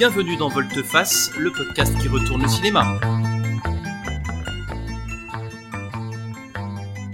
[0.00, 2.98] Bienvenue dans Volte-Face, le podcast qui retourne le cinéma.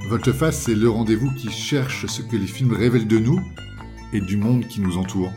[0.08, 3.40] Volte-Face, c'est le rendez-vous qui cherche ce que les films révèlent de nous
[4.12, 5.32] et du monde qui nous entoure.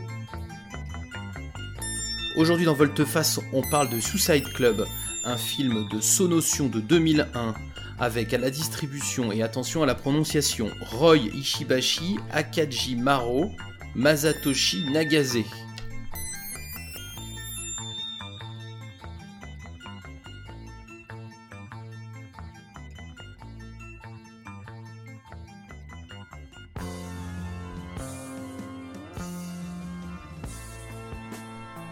[2.36, 4.86] Aujourd'hui dans Volte-Face, on parle de Suicide Club,
[5.24, 7.54] un film de Sonotion de 2001
[7.98, 13.50] avec à la distribution et attention à la prononciation Roy Ishibashi, Akaji Maro,
[13.96, 15.42] Masatoshi Nagase.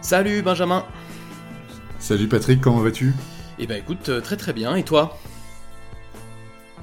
[0.09, 0.83] Salut Benjamin
[1.99, 3.13] Salut Patrick, comment vas-tu?
[3.59, 5.15] Eh ben écoute, euh, très très bien, et toi?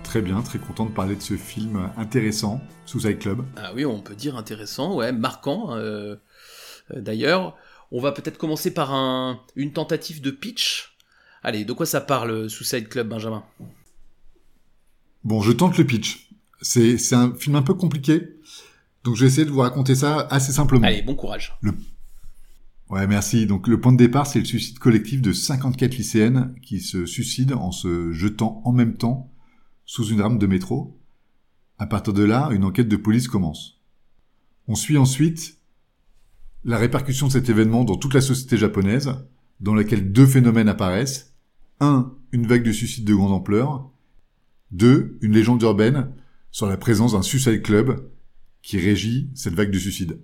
[0.04, 3.44] Très bien, très content de parler de ce film intéressant, Suicide Club.
[3.56, 5.74] Ah oui, on peut dire intéressant, ouais, marquant.
[5.74, 6.14] euh,
[6.94, 7.56] euh, D'ailleurs,
[7.90, 10.96] on va peut-être commencer par un, une tentative de pitch.
[11.42, 13.42] Allez, de quoi ça parle Suicide Club, Benjamin?
[15.24, 16.30] Bon, je tente le pitch.
[16.62, 18.36] C'est c'est un film un peu compliqué,
[19.02, 20.86] donc je vais essayer de vous raconter ça assez simplement.
[20.86, 21.58] Allez, bon courage.
[22.88, 23.46] Ouais, merci.
[23.46, 27.60] Donc le point de départ, c'est le suicide collectif de 54 lycéennes qui se suicident
[27.60, 29.32] en se jetant en même temps
[29.84, 31.00] sous une rame de métro.
[31.78, 33.80] À partir de là, une enquête de police commence.
[34.68, 35.58] On suit ensuite
[36.64, 39.14] la répercussion de cet événement dans toute la société japonaise,
[39.60, 41.34] dans laquelle deux phénomènes apparaissent.
[41.80, 43.90] Un, une vague de suicides de grande ampleur.
[44.70, 46.12] Deux, une légende urbaine
[46.50, 48.10] sur la présence d'un suicide club
[48.62, 50.20] qui régit cette vague de suicides.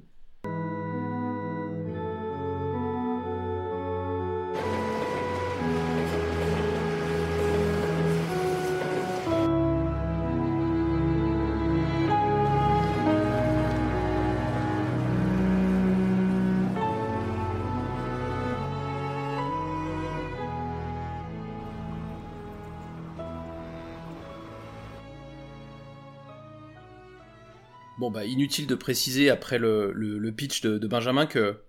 [28.25, 31.61] Inutile de préciser après le, pitch de, Benjamin que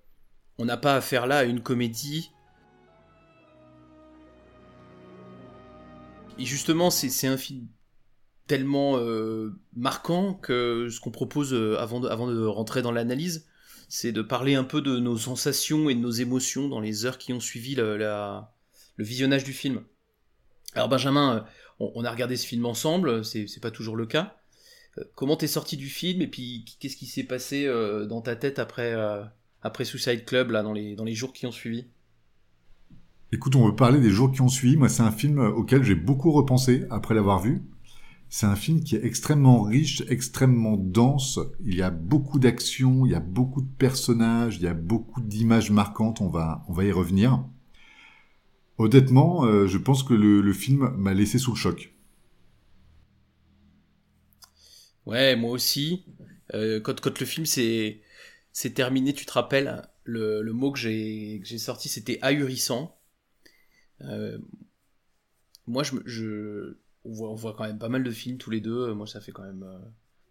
[0.58, 2.32] on n'a pas affaire là à une comédie.
[6.38, 7.68] Et justement, c'est un film
[8.48, 13.48] tellement euh, marquant que ce qu'on propose euh, avant de, rentrer dans l'analyse,
[13.88, 17.18] c'est de parler un peu de nos sensations et de nos émotions dans les heures
[17.18, 18.42] qui ont suivi le,
[18.98, 19.84] visionnage du film.
[20.74, 21.42] Alors Benjamin, euh,
[21.80, 24.36] on, on a regardé ce film ensemble, c'est pas toujours le cas.
[24.98, 28.36] Euh, Comment t'es sorti du film et puis qu'est-ce qui s'est passé euh, dans ta
[28.36, 29.24] tête après, euh,
[29.62, 31.86] après Suicide Club là dans les, dans les jours qui ont suivi?
[33.32, 34.78] Écoute, on veut parler des jours qui ont suivi.
[34.78, 37.64] Moi, c'est un film auquel j'ai beaucoup repensé après l'avoir vu.
[38.30, 41.40] C'est un film qui est extrêmement riche, extrêmement dense.
[41.66, 45.22] Il y a beaucoup d'actions, il y a beaucoup de personnages, il y a beaucoup
[45.22, 46.22] d'images marquantes.
[46.22, 47.44] On va, on va y revenir.
[48.78, 51.93] Honnêtement, euh, je pense que le, le film m'a laissé sous le choc.
[55.06, 56.06] Ouais, moi aussi.
[56.54, 58.02] Euh, quand, quand le film s'est
[58.76, 62.98] terminé, tu te rappelles, le, le mot que j'ai sorti, c'était ahurissant.
[64.02, 64.38] Euh,
[65.68, 68.62] moi, je, je on, voit, on voit quand même pas mal de films tous les
[68.62, 68.94] deux.
[68.94, 69.78] Moi, ça fait quand même euh,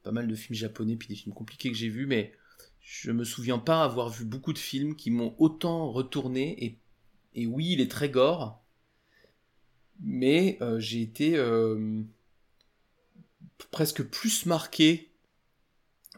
[0.03, 2.32] pas mal de films japonais puis des films compliqués que j'ai vus, mais
[2.81, 6.65] je me souviens pas avoir vu beaucoup de films qui m'ont autant retourné.
[6.65, 6.78] Et,
[7.34, 8.62] et oui, il est très gore,
[10.00, 12.03] mais euh, j'ai été euh,
[13.71, 15.12] presque plus marqué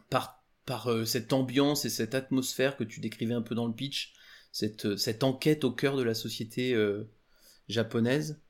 [0.09, 3.73] par, par euh, cette ambiance et cette atmosphère que tu décrivais un peu dans le
[3.73, 4.13] pitch,
[4.51, 7.09] cette, euh, cette enquête au cœur de la société euh,
[7.67, 8.41] japonaise.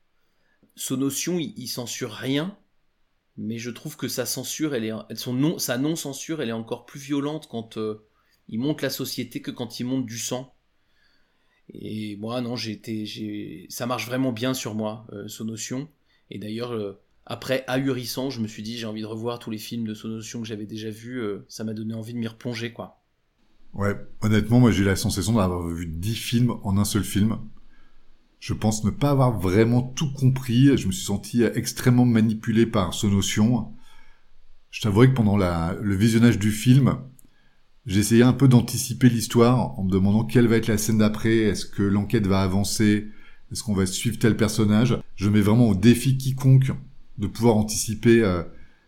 [0.74, 2.56] Sonotion, il, il censure rien,
[3.36, 6.86] mais je trouve que sa censure, elle est, son non, sa non-censure, elle est encore
[6.86, 7.78] plus violente quand
[8.48, 10.54] il montre la société que quand il montre du sang.
[11.72, 15.88] Et moi, non, j'ai été, j'ai, ça marche vraiment bien sur moi, Sonotion.
[16.30, 19.86] Et d'ailleurs, après Ahurissant, je me suis dit j'ai envie de revoir tous les films
[19.86, 21.20] de Sonotion que j'avais déjà vus.
[21.20, 23.02] euh, ça m'a donné envie de m'y replonger, quoi.
[23.74, 27.38] Ouais, honnêtement, moi j'ai eu la sensation d'avoir vu 10 films en un seul film.
[28.38, 30.76] Je pense ne pas avoir vraiment tout compris.
[30.78, 33.72] Je me suis senti extrêmement manipulé par ce notion.
[34.70, 36.98] Je t'avouerai que pendant la, le visionnage du film,
[37.86, 41.36] essayé un peu d'anticiper l'histoire en me demandant quelle va être la scène d'après.
[41.38, 43.08] Est-ce que l'enquête va avancer?
[43.50, 44.98] Est-ce qu'on va suivre tel personnage?
[45.16, 46.72] Je mets vraiment au défi quiconque
[47.18, 48.42] de pouvoir anticiper euh,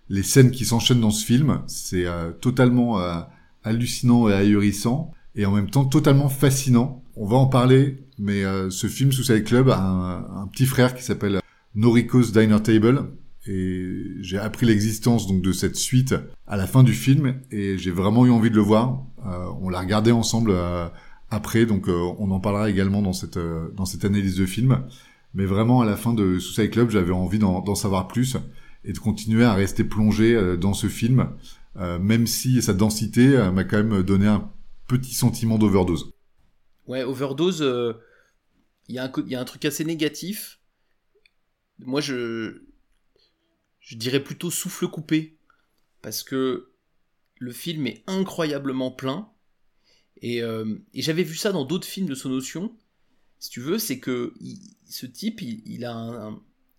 [0.09, 1.63] les scènes qui s'enchaînent dans ce film.
[1.67, 3.21] C'est euh, totalement euh,
[3.65, 7.03] hallucinant et ahurissant, et en même temps totalement fascinant.
[7.17, 11.03] On va en parler, mais euh, ce film, Suicide Club, a un, petit frère qui
[11.03, 11.41] s'appelle
[11.75, 13.11] Noriko's Diner Table,
[13.47, 16.15] et j'ai appris l'existence donc de cette suite
[16.47, 19.05] à la fin du film, et j'ai vraiment eu envie de le voir.
[19.27, 20.89] Euh, on l'a regardé ensemble euh,
[21.31, 23.39] après, donc on en parlera également dans cette
[23.77, 24.83] dans cette analyse de film.
[25.35, 28.37] Mais vraiment, à la fin de Suicide Club, j'avais envie d'en savoir plus
[28.85, 31.31] et de continuer à rester plongé dans ce film,
[31.77, 34.51] même si sa densité m'a quand même donné un
[34.87, 36.13] petit sentiment d'overdose.
[36.87, 37.63] Ouais, overdose,
[38.89, 40.61] il y, a un, truc assez négatif.
[41.79, 42.63] Moi, je,
[43.93, 45.37] dirais plutôt souffle coupé.
[46.01, 46.73] Parce que
[47.39, 49.31] le film est incroyablement plein.
[50.23, 52.75] Et, euh, j'avais vu ça dans d'autres films de Sonotion.
[53.41, 54.35] Si tu veux, c'est que
[54.89, 56.33] ce type, il, a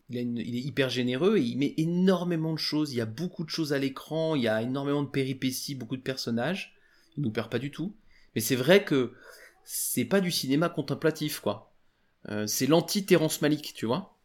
[0.09, 2.93] il, il, est hyper généreux et il met énormément de choses.
[2.93, 5.97] Il y a beaucoup de choses à l'écran, il y a énormément de péripéties, beaucoup
[5.97, 6.75] de personnages.
[7.17, 7.95] Il nous perd pas du tout.
[8.35, 9.13] Mais c'est vrai que
[9.63, 11.73] c'est pas du cinéma contemplatif, quoi.
[12.29, 14.17] Euh, c'est l'anti-Terrence Malik, tu vois.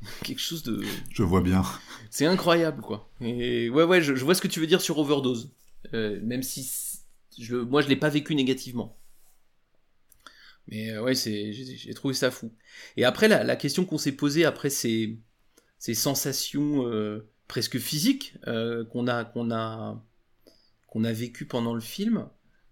[0.24, 0.82] Quelque chose de.
[1.10, 1.62] Je vois bien.
[2.10, 3.10] C'est incroyable, quoi.
[3.20, 5.52] Et ouais, ouais, je, vois ce que tu veux dire sur Overdose.
[5.94, 6.70] Euh, même si
[7.38, 8.97] je, moi, je l'ai pas vécu négativement.
[10.68, 12.54] Mais euh, ouais, j'ai trouvé ça fou.
[12.96, 15.18] Et après, la, question qu'on s'est posée après ces,
[15.78, 16.84] ces sensations
[17.48, 20.04] presque physiques qu'on a, qu'on a,
[20.86, 22.28] qu'on a vécu pendant le film,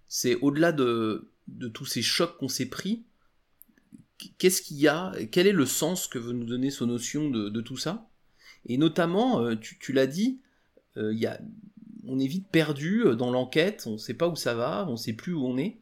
[0.08, 3.06] c'est au-delà de, de tous ces chocs qu'on s'est pris
[4.38, 7.60] qu'est-ce qu'il y a Quel est le sens que veut nous donner ce notion de,
[7.60, 8.08] tout ça?
[8.66, 10.40] Et notamment, euh, tu, l'as dit,
[10.96, 11.40] euh, y a,
[12.04, 14.92] on est vite perdu euh, dans l'enquête, on ne sait pas où ça va, on
[14.92, 15.80] ne sait plus où on est.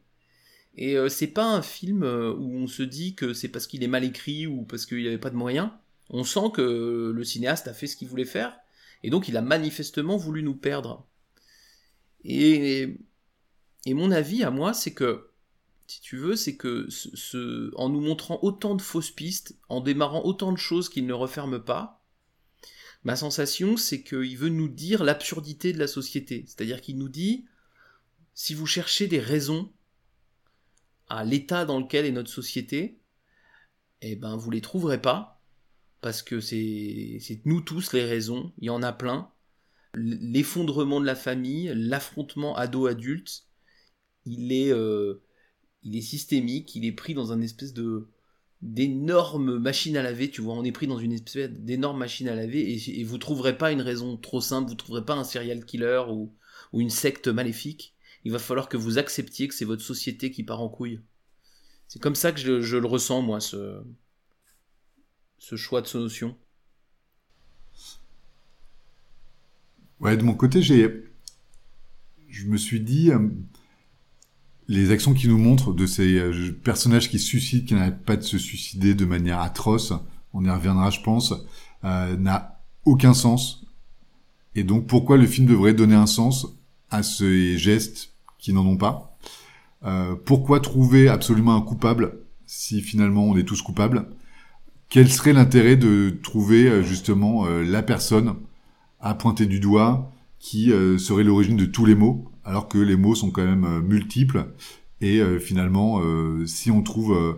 [0.77, 4.03] Et c'est pas un film où on se dit que c'est parce qu'il est mal
[4.03, 5.69] écrit ou parce qu'il n'y avait pas de moyens.
[6.09, 8.55] On sent que le cinéaste a fait ce qu'il voulait faire,
[9.03, 11.07] et donc il a manifestement voulu nous perdre.
[12.23, 12.97] Et,
[13.85, 15.29] et mon avis à moi, c'est que
[15.87, 16.87] si tu veux, c'est que
[17.75, 21.63] en nous montrant autant de fausses pistes, en démarrant autant de choses qu'il ne referme
[21.63, 22.03] pas,
[23.03, 26.43] ma sensation c'est qu'il veut nous dire l'absurdité de la société.
[26.47, 27.45] C'est-à-dire qu'il nous dit,
[28.33, 29.71] si vous cherchez des raisons
[31.07, 33.01] à l'état dans lequel est notre société,
[34.01, 35.41] eh ben vous les trouverez pas,
[36.01, 39.31] parce que c'est nous tous les raisons, il y en a plein.
[39.93, 43.45] L'effondrement de la famille, l'affrontement ado-adulte,
[44.25, 44.71] il est...
[44.71, 45.21] Euh,
[45.85, 48.09] il est systémique, il est pris dans un espèce de
[48.61, 52.35] d'énorme machine à laver, tu vois, on est pris dans une espèce d'énorme machine à
[52.35, 55.63] laver et, et, vous trouverez pas une raison trop simple, vous trouverez pas un serial
[55.65, 56.33] killer ou,
[56.73, 57.94] une secte maléfique.
[58.25, 60.99] Il va falloir que vous acceptiez que c'est votre société qui part en couille.
[61.87, 63.83] C'est comme ça que je, le ressens, moi, ce,
[65.37, 66.35] choix de notion.
[69.99, 71.05] Ouais, de mon côté, j'ai,
[72.27, 73.29] je me suis dit, euh,
[74.67, 78.23] les actions qui nous montrent de ces euh, personnages qui suicident, qui n'arrêtent pas de
[78.23, 79.93] se suicider de manière atroce,
[80.33, 81.33] on y reviendra je pense,
[81.83, 83.67] euh, n'a aucun sens.
[84.55, 86.47] Et donc pourquoi le film devrait donner un sens
[86.89, 88.14] à ces gestes
[88.53, 89.17] n'en ont pas
[89.85, 94.07] euh, Pourquoi trouver absolument un coupable si finalement on est tous coupables?
[94.89, 98.35] Quel serait l'intérêt de trouver euh, justement la personne
[98.99, 103.15] à pointer du doigt qui serait l'origine de tous les maux alors que les mots
[103.15, 104.53] sont quand même euh, multiples.
[105.01, 107.37] Et euh, finalement, euh, si on trouve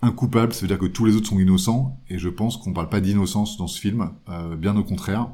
[0.00, 2.00] un coupable, ça veut dire que tous les autres sont innocents.
[2.08, 4.10] Et je pense qu'on parle pas d'innocence dans ce film,
[4.58, 5.28] bien au contraire.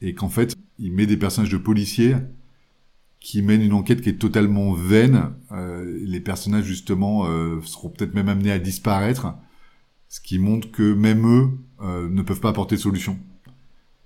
[0.00, 2.16] Et qu'en fait, il met des personnages de policiers
[3.20, 5.34] qui mènent une enquête qui est totalement vaine.
[5.50, 7.26] les personnages justement
[7.62, 9.34] seront peut-être même amenés à disparaître,
[10.08, 11.50] ce qui montre que même eux
[12.08, 13.18] ne peuvent pas apporter de solution.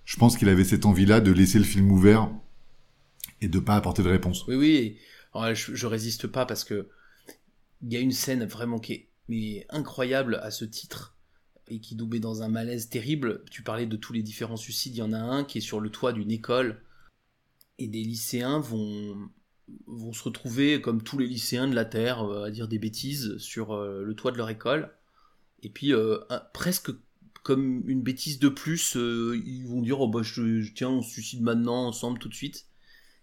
[0.04, 2.28] Je pense qu'il avait cette envie-là de laisser le film ouvert
[3.40, 4.46] et de pas apporter de réponse.
[4.48, 4.98] Oui, oui.
[5.54, 6.88] je, je, résiste pas parce que
[7.82, 11.16] il y a une scène vraiment qui est mais incroyable à ce titre
[11.68, 13.42] et qui met dans un malaise terrible.
[13.50, 14.94] Tu parlais de tous les différents suicides.
[14.96, 16.82] Il y en a un qui est sur le toit d'une école
[17.78, 19.30] et des lycéens vont
[19.86, 23.38] vont se retrouver comme tous les lycéens de la terre euh, à dire des bêtises
[23.38, 24.92] sur euh, le toit de leur école
[25.62, 26.18] et puis euh,
[26.52, 26.90] presque
[27.42, 31.42] comme une bêtise de plus ils vont dire oh bah je, tiens on se suicide
[31.42, 32.66] maintenant ensemble tout de suite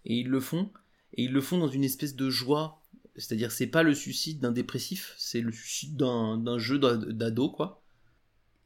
[0.04, 0.70] et ils le font,
[1.14, 2.82] et ils le font dans une espèce de joie.
[3.16, 7.81] C'est-à-dire, c'est pas le suicide d'un dépressif, c'est le suicide d'un jeu d'ado, quoi.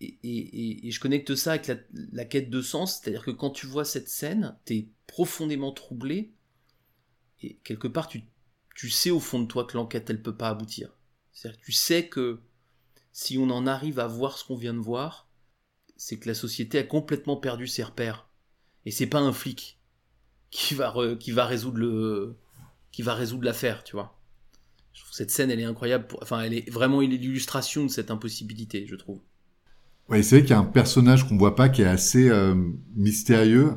[0.01, 1.71] Et, je connecte ça avec
[2.13, 6.35] la, quête de sens, c'est-à-dire que quand tu vois cette scène, t'es profondément troublé,
[7.43, 8.23] et quelque part, tu,
[8.75, 10.97] tu sais au fond de toi que l'enquête, elle peut pas aboutir.
[11.33, 12.41] C'est-à-dire que tu sais que
[13.13, 15.31] si on en arrive à voir ce qu'on vient de voir,
[15.97, 18.29] c'est que la société a complètement perdu ses repères.
[18.85, 19.81] Et c'est pas un flic
[20.51, 22.37] qui va qui va résoudre le
[22.93, 24.19] qui va résoudre l'affaire, tu vois.
[24.93, 26.07] Je trouve cette scène, elle est incroyable.
[26.23, 29.21] Enfin, elle est vraiment l'illustration de cette impossibilité, je trouve.
[30.09, 32.55] Ouais, c'est vrai qu'il y a un personnage qu'on voit pas qui est assez euh,
[32.95, 33.75] mystérieux,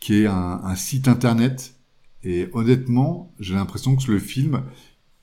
[0.00, 1.74] qui est un, un, site internet.
[2.24, 4.64] Et honnêtement, j'ai l'impression que le film,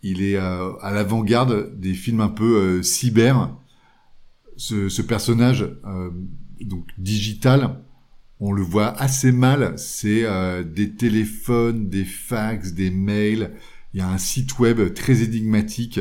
[0.02, 3.54] il est à l'avant-garde des films un peu cyber.
[4.56, 5.68] Ce, ce personnage
[6.62, 7.84] donc digital,
[8.40, 9.78] on le voit assez mal.
[9.78, 10.26] C'est
[10.64, 13.52] des téléphones, des fax, des mails.
[13.94, 16.00] Il y a un site web très énigmatique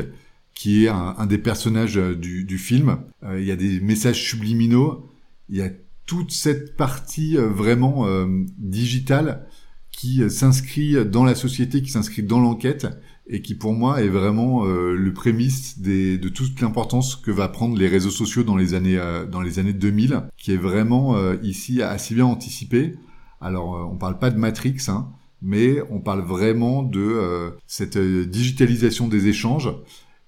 [0.53, 2.99] qui est un, des personnages du, du film.
[3.37, 5.09] il y a des messages subliminaux.
[5.49, 5.69] Il y a
[6.05, 9.45] toute cette partie euh, vraiment euh, digitale
[9.91, 12.87] qui euh, s'inscrit dans la société, qui s'inscrit dans l'enquête
[13.27, 17.77] et qui pour moi est vraiment le prémisse des, de toute l'importance que va prendre
[17.77, 18.99] les réseaux sociaux dans les années
[19.31, 22.95] dans les années 2000, qui est vraiment ici assez bien anticipé.
[23.39, 25.07] Alors on parle pas de Matrix, hein,
[25.41, 29.69] mais on parle vraiment de cette digitalisation des échanges.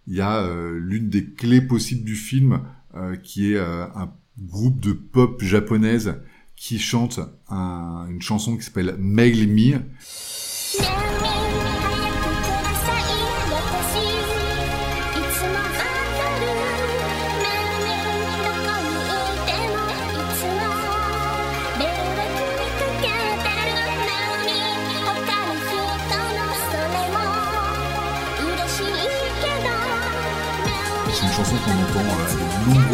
[0.08, 2.62] Il y a l'une des clés possibles du film
[3.24, 6.16] qui est un groupe de pop japonaise
[6.56, 7.20] qui chante
[7.50, 11.05] un, une chanson qui s'appelle Mail Me.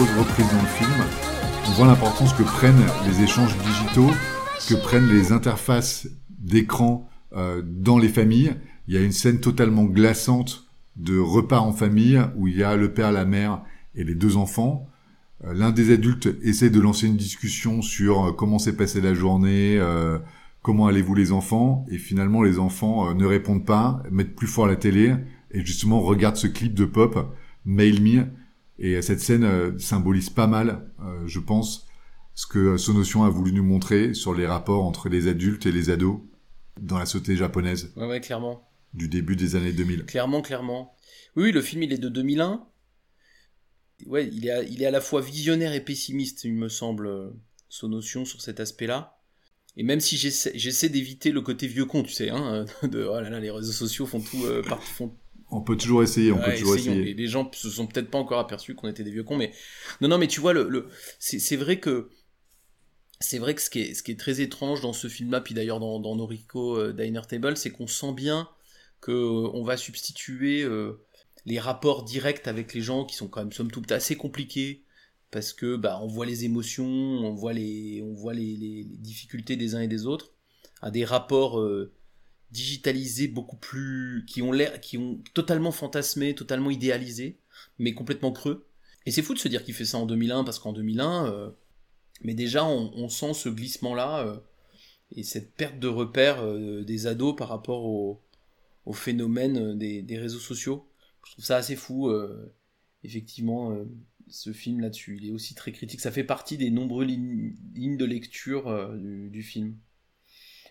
[0.09, 1.31] Reprises dans le film
[1.67, 4.09] on voit l'importance que prennent les échanges digitaux,
[4.67, 8.55] que prennent les interfaces d'écran euh, dans les familles.
[8.87, 10.65] Il y a une scène totalement glaçante
[10.95, 13.61] de repas en famille où il y a le père, la mère
[13.95, 14.89] et les deux enfants.
[15.45, 19.13] Euh, l'un des adultes essaie de lancer une discussion sur euh, comment s'est passée la
[19.13, 19.79] journée,
[20.61, 24.75] comment allez-vous les enfants, et finalement les enfants ne répondent pas, mettent plus fort la
[24.75, 25.15] télé
[25.51, 27.33] et justement regardent ce clip de pop,
[27.65, 28.25] Mail Me,
[28.77, 31.87] et cette scène euh, symbolise pas mal, euh, je pense,
[32.33, 35.89] ce que Sonotion a voulu nous montrer sur les rapports entre les adultes et les
[35.89, 36.21] ados
[36.79, 37.93] dans la société japonaise.
[37.95, 38.67] Ouais, ouais, clairement.
[38.93, 40.05] Du début des années 2000.
[40.05, 40.95] Clairement, clairement.
[41.35, 42.67] Oui, le film, il est de 2001.
[44.07, 47.07] Ouais, il est à, il est à la fois visionnaire et pessimiste, il me semble,
[47.07, 47.29] euh,
[47.69, 49.17] Sonotion sur cet aspect-là.
[49.77, 53.29] Et même si j'essaie d'éviter le côté vieux con, tu sais, hein, de oh là
[53.29, 54.43] là, les réseaux sociaux font tout,
[54.81, 55.15] font
[55.51, 57.13] on peut toujours essayer, on peut toujours essayer.
[57.13, 59.51] Les gens se sont peut-être pas encore aperçus qu'on était des vieux cons, mais
[59.99, 60.87] non, non, mais tu vois, le, le...
[61.19, 62.09] c'est vrai que
[63.19, 65.53] c'est vrai que ce qui, est, ce qui est très étrange dans ce film-là, puis
[65.53, 68.49] d'ailleurs dans, dans Noriko euh, Diner Table, c'est qu'on sent bien
[68.99, 71.03] que euh, on va substituer euh,
[71.45, 74.83] les rapports directs avec les gens qui sont quand même somme toute assez compliqués
[75.29, 79.55] parce que bah on voit les émotions, on voit les on voit les, les, difficultés
[79.55, 80.33] des uns et des autres
[80.81, 81.63] à des rapports
[82.51, 87.37] digitalisés beaucoup plus qui ont l'air qui ont totalement fantasmé totalement idéalisé
[87.79, 88.67] mais complètement creux.
[89.05, 91.49] Et c'est fou de se dire qu'il fait ça en 2001 parce qu'en 2001 euh,
[92.21, 94.37] mais déjà on, sent ce glissement là euh,
[95.15, 98.21] et cette perte de repère euh, des ados par rapport au,
[98.85, 100.87] au phénomène des, des, réseaux sociaux.
[101.25, 102.11] Je trouve ça assez fou
[103.03, 103.77] effectivement
[104.27, 105.17] ce film là-dessus.
[105.21, 106.01] Il est aussi très critique.
[106.01, 109.75] Ça fait partie des nombreuses lignes, de lecture du film.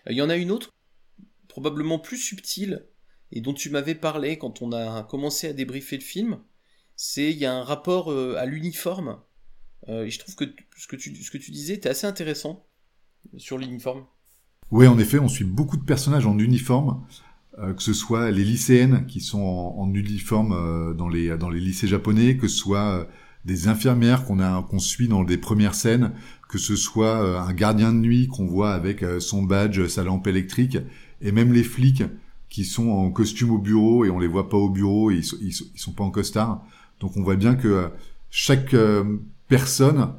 [0.09, 0.73] Il y en a une autre
[1.51, 2.85] probablement plus subtil
[3.31, 6.39] et dont tu m'avais parlé quand on a commencé à débriefer le film,
[6.95, 9.17] c'est il y a un rapport euh, à l'uniforme.
[9.89, 10.45] Euh, et je trouve que
[10.77, 12.65] ce que tu, ce tu disais était assez intéressant
[13.37, 14.05] sur l'uniforme.
[14.71, 17.05] Oui, en effet, on suit beaucoup de personnages en uniforme,
[17.59, 22.47] euh, que ce soit les lycéennes qui sont en, uniforme dans, les, lycées japonais, que
[22.47, 23.07] ce soit
[23.43, 26.13] des infirmières qu'on suit dans les premières scènes,
[26.47, 30.77] que ce soit un gardien de nuit qu'on voit avec son badge, sa lampe électrique,
[31.21, 32.03] et même les flics
[32.51, 35.53] qui sont en costume au bureau et on les voit pas au bureau, et ils,
[35.53, 36.63] sont, pas en costard.
[36.99, 37.87] Donc on voit bien que euh,
[38.29, 40.13] chaque euh, personne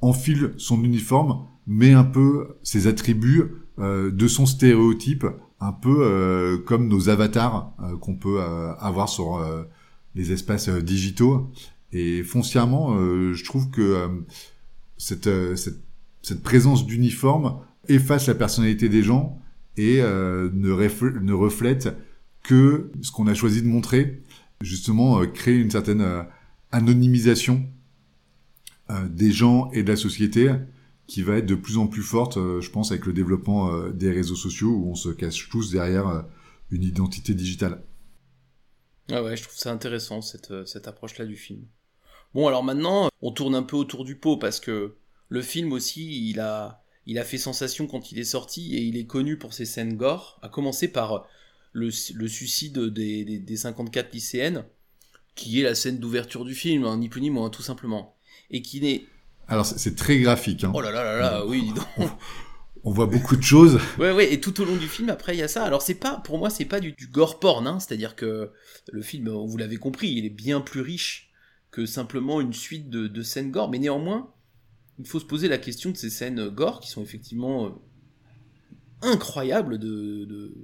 [0.00, 3.44] enfile son uniforme, met un peu ses attributs
[3.78, 5.26] euh, de son stéréotype,
[5.60, 9.44] un peu comme nos avatars qu'on peut avoir sur
[10.14, 11.50] les espaces digitaux.
[11.92, 12.96] Et foncièrement,
[13.34, 14.24] je trouve que
[14.96, 15.28] cette
[16.42, 17.58] présence d'uniforme
[17.88, 19.39] efface la personnalité des gens
[19.76, 21.88] et euh, ne, reflète
[22.42, 24.22] que ce qu'on a choisi de montrer,
[24.60, 26.22] justement euh, créer une certaine euh,
[26.72, 27.66] anonymisation
[29.08, 30.52] des gens et de la société
[31.06, 34.34] qui va être de plus en plus forte, je pense, avec le développement des réseaux
[34.34, 36.24] sociaux où on se cache tous derrière
[36.72, 37.84] une identité digitale.
[39.12, 41.66] Ah ouais, je trouve ça intéressant cette, cette approche-là du film.
[42.34, 44.96] Bon, alors maintenant, on tourne un peu autour du pot parce que
[45.28, 48.96] le film aussi, il a, il a fait sensation quand il est sorti et il
[48.96, 51.26] est connu pour ses scènes gore, à commencer par
[51.72, 54.64] le, suicide des, 54 lycéennes,
[55.34, 58.16] qui est la scène d'ouverture du film, hein, ni plus ni moins, tout simplement.
[58.50, 59.04] Et qui n'est.
[59.48, 60.64] Alors c'est très graphique.
[60.64, 60.72] Hein.
[60.74, 61.72] Oh là là là là, oui,
[62.84, 63.78] on voit beaucoup de choses.
[63.98, 65.64] ouais, ouais, et tout au long du film, après, il y a ça.
[65.64, 68.50] Alors, c'est pas, pour moi, c'est pas du, du gore porn, hein, c'est-à-dire que
[68.90, 71.30] le film, vous l'avez compris, il est bien plus riche
[71.70, 74.32] que simplement une suite de, de, scènes gore, mais néanmoins,
[75.00, 77.70] il faut se poser la question de ces scènes gore qui sont effectivement euh,
[79.02, 80.54] incroyables de,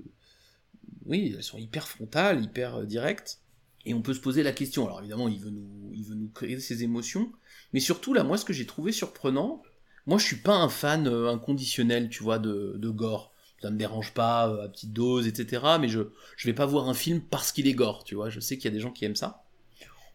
[1.06, 3.40] Oui, elles sont hyper frontales, hyper euh, directes,
[3.86, 4.86] et on peut se poser la question.
[4.86, 7.32] Alors, évidemment, il veut nous, il créer ces émotions,
[7.72, 9.62] mais surtout, là, moi, ce que j'ai trouvé surprenant,
[10.06, 13.32] moi, je suis pas un fan euh, inconditionnel, tu vois, de, gore.
[13.62, 15.62] Ça me dérange pas euh, à petite dose, etc.
[15.80, 16.00] Mais je
[16.36, 18.28] je vais pas voir un film parce qu'il est gore, tu vois.
[18.28, 19.44] Je sais qu'il y a des gens qui aiment ça.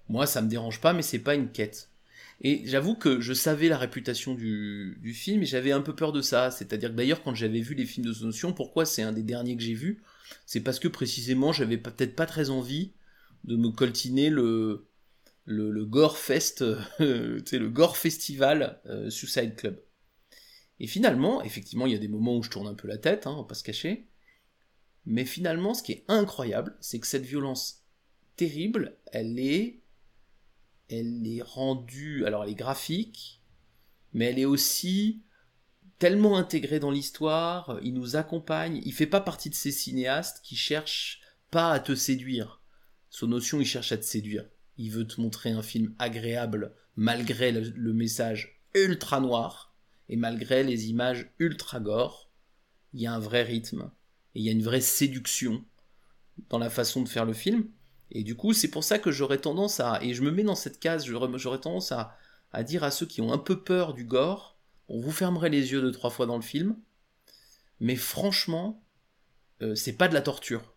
[0.09, 1.90] Moi, ça me dérange pas, mais c'est pas une quête.
[2.43, 6.21] Et j'avoue que je savais la réputation du, film et j'avais un peu peur de
[6.21, 6.49] ça.
[6.49, 9.55] C'est-à-dire que d'ailleurs, quand j'avais vu les films de notion, pourquoi c'est un des derniers
[9.55, 10.01] que j'ai vu
[10.47, 12.93] C'est parce que précisément, j'avais peut-être pas très envie
[13.43, 14.87] de me coltiner le,
[15.45, 16.65] le, Gore Fest,
[16.97, 19.79] c'est le Gore Festival euh, Suicide Club.
[20.79, 23.27] Et finalement, effectivement, il y a des moments où je tourne un peu la tête,
[23.27, 24.07] hein, on va pas se cacher.
[25.05, 27.85] Mais finalement, ce qui est incroyable, c'est que cette violence
[28.35, 29.80] terrible, elle est,
[30.91, 33.41] elle est rendue, alors elle est graphique,
[34.13, 35.23] mais elle est aussi
[35.99, 40.55] tellement intégrée dans l'histoire, il nous accompagne, il fait pas partie de ces cinéastes qui
[40.55, 41.21] cherchent
[41.51, 42.61] pas à te séduire.
[43.09, 44.45] Son notion, il cherche à te séduire
[44.81, 49.75] il veut te montrer un film agréable malgré le, message ultra noir
[50.09, 52.31] et malgré les images ultra gore.
[52.93, 53.91] Il y a un vrai rythme
[54.33, 55.63] et il y a une vraie séduction
[56.49, 57.69] dans la façon de faire le film.
[58.11, 60.55] Et du coup, c'est pour ça que j'aurais tendance à, et je me mets dans
[60.55, 62.17] cette case, j'aurais tendance à,
[62.51, 64.57] à dire à ceux qui ont un peu peur du gore,
[64.89, 66.75] on vous fermerait les yeux deux trois fois dans le film,
[67.79, 68.83] mais franchement,
[69.61, 70.73] euh, c'est pas de la torture.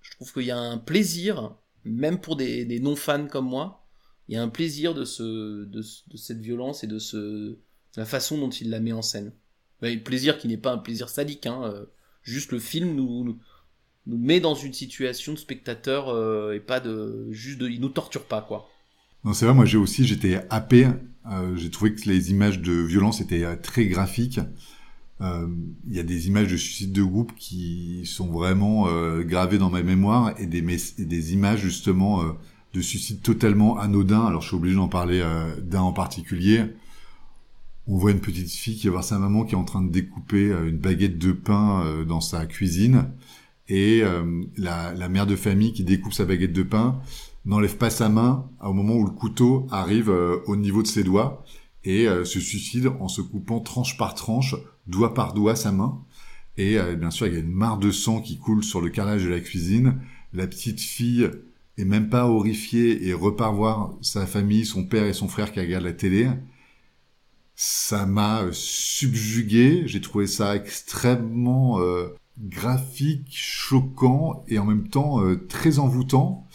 [0.00, 3.86] Je trouve qu'il y a un plaisir même pour des, non-fans comme moi,
[4.28, 7.58] il y a un plaisir de, ce, de, cette violence et de, ce,
[7.96, 9.32] la façon dont il la met en scène.
[9.82, 11.84] Un plaisir qui n'est pas un plaisir sadique, hein, euh,
[12.22, 13.38] juste le film nous,
[14.06, 18.24] met dans une situation de spectateur euh, et pas de juste de, il nous torture
[18.24, 18.68] pas quoi.
[19.24, 20.86] Non c'est vrai, moi j'ai aussi j'étais happé,
[21.30, 24.40] euh, j'ai trouvé que les images de violence étaient très graphiques.
[25.20, 25.46] Euh,
[25.86, 29.70] il y a des images de suicide de groupe qui sont vraiment euh, gravées dans
[29.70, 32.32] ma mémoire et des, des images justement euh,
[32.72, 34.26] de suicide totalement anodin.
[34.26, 35.24] Alors je suis obligé d'en parler
[35.62, 36.64] d'un en particulier.
[37.86, 39.92] On voit une petite fille qui va voir sa maman qui est en train de
[39.92, 43.12] découper une baguette de pain dans sa cuisine
[43.68, 44.02] et
[44.56, 47.00] la, la, mère de famille qui découpe sa baguette de pain
[47.46, 50.10] n'enlève pas sa main au moment où le couteau arrive
[50.46, 51.44] au niveau de ses doigts
[51.84, 54.54] et se suicide en se coupant tranche par tranche
[54.86, 56.04] doigt par doigt sa main.
[56.56, 58.90] Et euh, bien sûr, il y a une mare de sang qui coule sur le
[58.90, 60.00] carrelage de la cuisine.
[60.32, 61.28] La petite fille
[61.76, 65.60] est même pas horrifiée et repart voir sa famille, son père et son frère qui
[65.60, 66.28] regardent la télé.
[67.56, 69.82] Ça m'a subjugué.
[69.86, 76.46] J'ai trouvé ça extrêmement euh, graphique, choquant et en même temps euh, très envoûtant.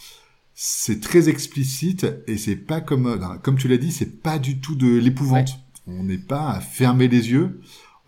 [0.54, 4.74] C'est très explicite et c'est pas comme comme tu l'as dit, c'est pas du tout
[4.74, 5.58] de l'épouvante.
[5.86, 7.60] On n'est pas à fermer les yeux.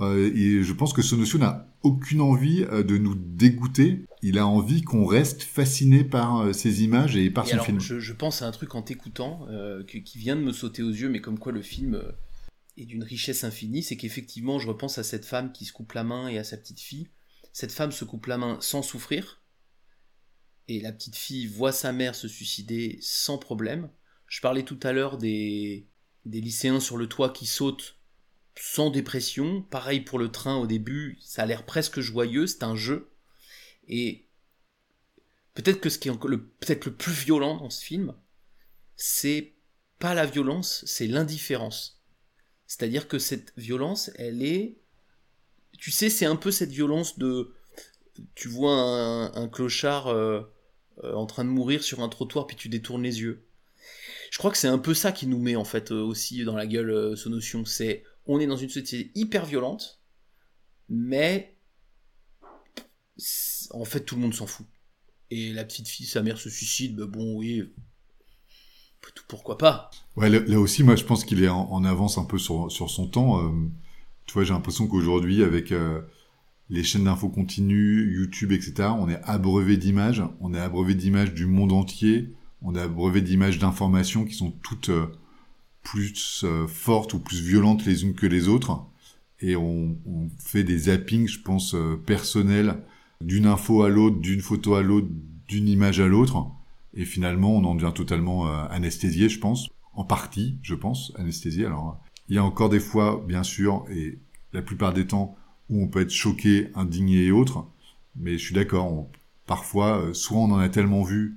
[0.02, 4.04] Euh, et je pense que Sonosio n'a aucune envie euh, de nous dégoûter.
[4.22, 7.80] Il a envie qu'on reste fasciné par euh, ces images et par son film.
[7.80, 9.46] Je, pense à un truc en t'écoutant
[9.86, 12.00] qui, vient de me sauter aux yeux, mais comme quoi le film
[12.76, 16.04] est d'une richesse infinie, c'est qu'effectivement je repense à cette femme qui se coupe la
[16.04, 17.08] main et à sa petite fille.
[17.52, 19.42] Cette femme se coupe la main sans souffrir,
[20.68, 23.90] et la petite fille voit sa mère se suicider sans problème.
[24.26, 25.86] Je parlais tout à l'heure des,
[26.24, 27.98] lycéens sur le toit qui sautent
[28.56, 29.62] sans dépression.
[29.62, 33.12] Pareil pour le train au début, ça a l'air presque joyeux, c'est un jeu.
[33.88, 34.28] Et
[35.54, 38.14] peut-être que ce qui est le, peut-être le plus violent dans ce film,
[38.96, 39.54] c'est
[39.98, 42.02] pas la violence, c'est l'indifférence.
[42.66, 44.81] C'est-à-dire que cette violence, elle est,
[45.82, 47.56] tu sais, c'est un peu cette violence de,
[48.36, 50.42] tu vois un, clochard euh,
[51.02, 53.48] euh, en train de mourir sur un trottoir puis tu détournes les yeux.
[54.30, 56.54] Je crois que c'est un peu ça qui nous met en fait euh, aussi dans
[56.54, 60.00] la gueule ce notion, c'est on est dans une société hyper violente,
[60.88, 61.58] mais
[63.72, 64.66] en fait tout le monde s'en fout.
[65.30, 67.72] Et la petite fille, sa mère se suicide, ben bon oui,
[69.26, 69.90] pourquoi pas?
[70.14, 73.52] Ouais, là, aussi, moi je pense qu'il est en, avance un peu sur, son temps.
[74.26, 76.00] Tu vois, j'ai l'impression qu'aujourd'hui, avec euh,
[76.70, 81.46] les chaînes d'infos continues, YouTube, etc., on est abreuvé d'images, on est abreuvé d'images du
[81.46, 82.32] monde entier,
[82.62, 84.88] on est abreuvé d'images d'informations qui sont toutes...
[84.90, 85.06] Euh,
[85.82, 88.84] plus euh, fortes ou plus violentes les unes que les autres.
[89.40, 92.78] Et on, on fait des zappings, je pense, euh, personnels,
[93.20, 95.08] d'une info à l'autre, d'une photo à l'autre,
[95.48, 96.46] d'une image à l'autre.
[96.94, 99.68] Et finalement, on en devient totalement euh, anesthésié, je pense.
[99.94, 101.66] En partie, je pense, anesthésié.
[101.66, 102.00] Alors,
[102.32, 104.18] il y a encore des fois, bien sûr, et
[104.54, 105.36] la plupart des temps,
[105.68, 107.66] où on peut être choqué, indigné et autres.
[108.16, 109.06] Mais je suis d'accord,
[109.44, 111.36] parfois, euh, soit on en a tellement vu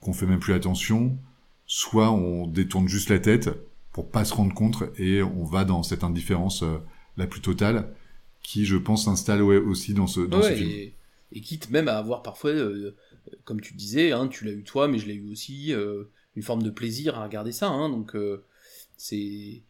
[0.00, 1.18] qu'on fait même plus attention,
[1.66, 3.50] soit on détourne juste la tête
[3.92, 6.78] pour pas se rendre compte et on va dans cette indifférence euh,
[7.18, 7.92] la plus totale
[8.42, 10.70] qui, je pense, s'installe aussi dans ce, dans ce film.
[11.32, 12.96] Et, quitte même à avoir parfois, euh,
[13.44, 15.74] comme tu disais, hein, tu l'as eu toi, mais je l'ai eu aussi,
[16.36, 17.68] une forme de plaisir à regarder ça.
[17.68, 18.16] Hein, donc
[18.96, 19.60] c'est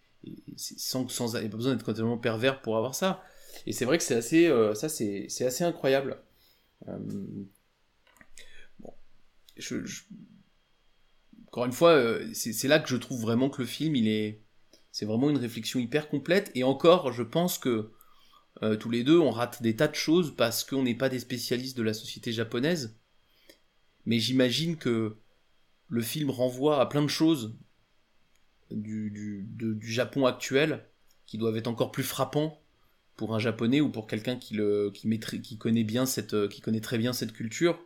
[0.56, 3.22] sans, sans pas besoin d'être complètement pervers pour avoir ça.
[3.66, 6.18] Et c'est vrai que c'est assez, euh, c'est, assez incroyable.
[6.88, 6.98] Euh,
[8.78, 8.92] bon,
[11.46, 14.42] encore une fois, euh, c'est, là que je trouve vraiment que le film, il est,
[14.92, 16.50] c'est vraiment une réflexion hyper complète.
[16.54, 17.92] Et encore, je pense que
[18.80, 21.76] tous les deux, on rate des tas de choses parce qu'on n'est pas des spécialistes
[21.76, 22.96] de la société japonaise.
[24.06, 25.18] Mais j'imagine que
[25.88, 27.54] le film renvoie à plein de choses
[28.70, 29.10] du,
[29.46, 30.84] du Japon actuel
[31.26, 32.60] qui doivent être encore plus frappants
[33.16, 35.08] pour un japonais ou pour quelqu'un qui le qui,
[35.42, 37.78] qui connaît bien cette euh, qui connaît très bien cette culture.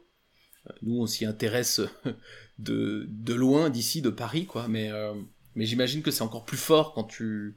[0.69, 1.81] Euh, nous on s'y intéresse
[2.59, 4.69] de, de loin d'ici de Paris quoi.
[4.69, 5.15] Mais euh,
[5.55, 7.57] mais j'imagine que c'est encore plus fort quand tu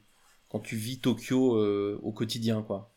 [0.50, 1.60] quand tu vis Tokyo
[2.02, 2.92] au quotidien quoi.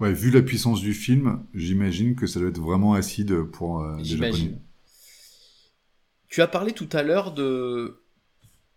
[0.00, 4.04] Ouais vu la puissance du film j'imagine que ça doit être vraiment acide pour les
[4.04, 4.54] japonais.
[6.28, 8.00] Tu as parlé tout à l'heure de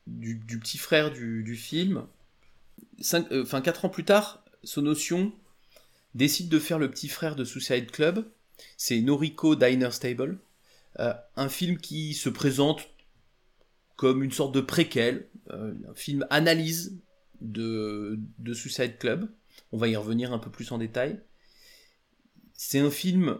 [0.07, 2.07] du, petit frère du, film
[3.13, 5.31] euh, enfin 4 ans plus tard, Sonotion
[6.13, 8.29] décide de faire le petit frère de Suicide Club.
[8.77, 10.37] C'est Noriko Diner Stable,
[10.99, 12.89] euh, un film qui se présente
[13.95, 16.99] comme une sorte de préquel, euh, un film analyse
[17.39, 18.19] de
[18.53, 19.29] Suicide Club.
[19.71, 21.19] On va y revenir un peu plus en détail.
[22.53, 23.39] C'est un film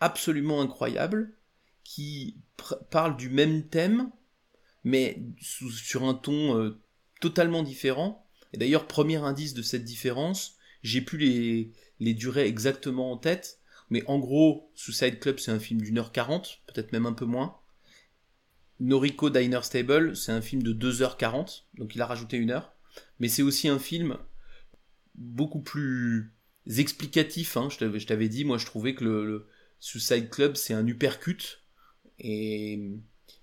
[0.00, 1.32] absolument incroyable
[1.82, 2.36] qui
[2.90, 4.10] parle du même thème,
[4.84, 6.76] mais sur un ton
[7.20, 8.26] totalement différent.
[8.52, 13.60] Et d'ailleurs, premier indice de cette différence, j'ai pu les, les durées exactement en tête,
[13.90, 17.24] mais en gros, Suicide Club, c'est un film d'une heure quarante, peut-être même un peu
[17.24, 17.58] moins.
[18.80, 22.74] Noriko Diner Stable, c'est un film de 2h40, donc il a rajouté une heure.
[23.18, 24.18] Mais c'est aussi un film
[25.14, 26.34] beaucoup plus
[26.66, 27.56] explicatif.
[27.56, 27.68] Hein.
[27.70, 31.62] Je t'avais dit, moi je trouvais que le, Suicide Club, c'est un uppercut.
[32.18, 32.90] Et,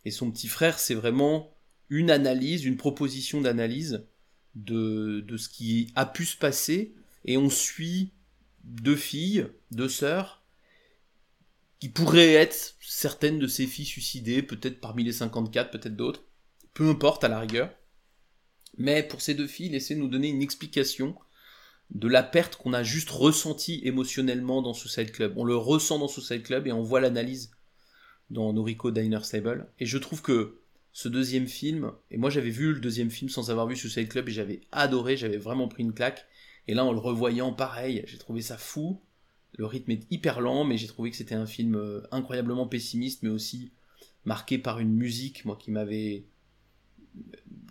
[0.05, 1.55] et son petit frère, c'est vraiment
[1.89, 4.05] une analyse, une proposition d'analyse
[4.55, 6.93] de, de ce qui a pu se passer
[7.25, 8.11] et on suit
[8.63, 10.43] deux filles, deux sœurs,
[11.79, 16.23] qui pourraient être certaines de ces filles suicidées, peut-être parmi les 54, peut-être d'autres,
[16.73, 17.73] peu importe à la rigueur.
[18.77, 21.15] Mais pour ces deux filles, laissez nous donner une explication
[21.89, 25.33] de la perte qu'on a juste ressentie émotionnellement dans Suicide Club.
[25.37, 27.51] On le ressent dans Suicide Club et on voit l'analyse
[28.31, 29.67] dans Noriko Diner Stable.
[29.79, 30.57] Et je trouve que
[30.93, 34.27] ce deuxième film, et moi j'avais vu le deuxième film sans avoir vu Suicide Club
[34.29, 36.25] et j'avais adoré, j'avais vraiment pris une claque.
[36.67, 39.01] Et là en le revoyant, pareil, j'ai trouvé ça fou.
[39.57, 43.23] Le rythme est hyper lent, mais j'ai trouvé que c'était un film euh, incroyablement pessimiste,
[43.23, 43.71] mais aussi
[44.23, 46.25] marqué par une musique, moi qui m'avait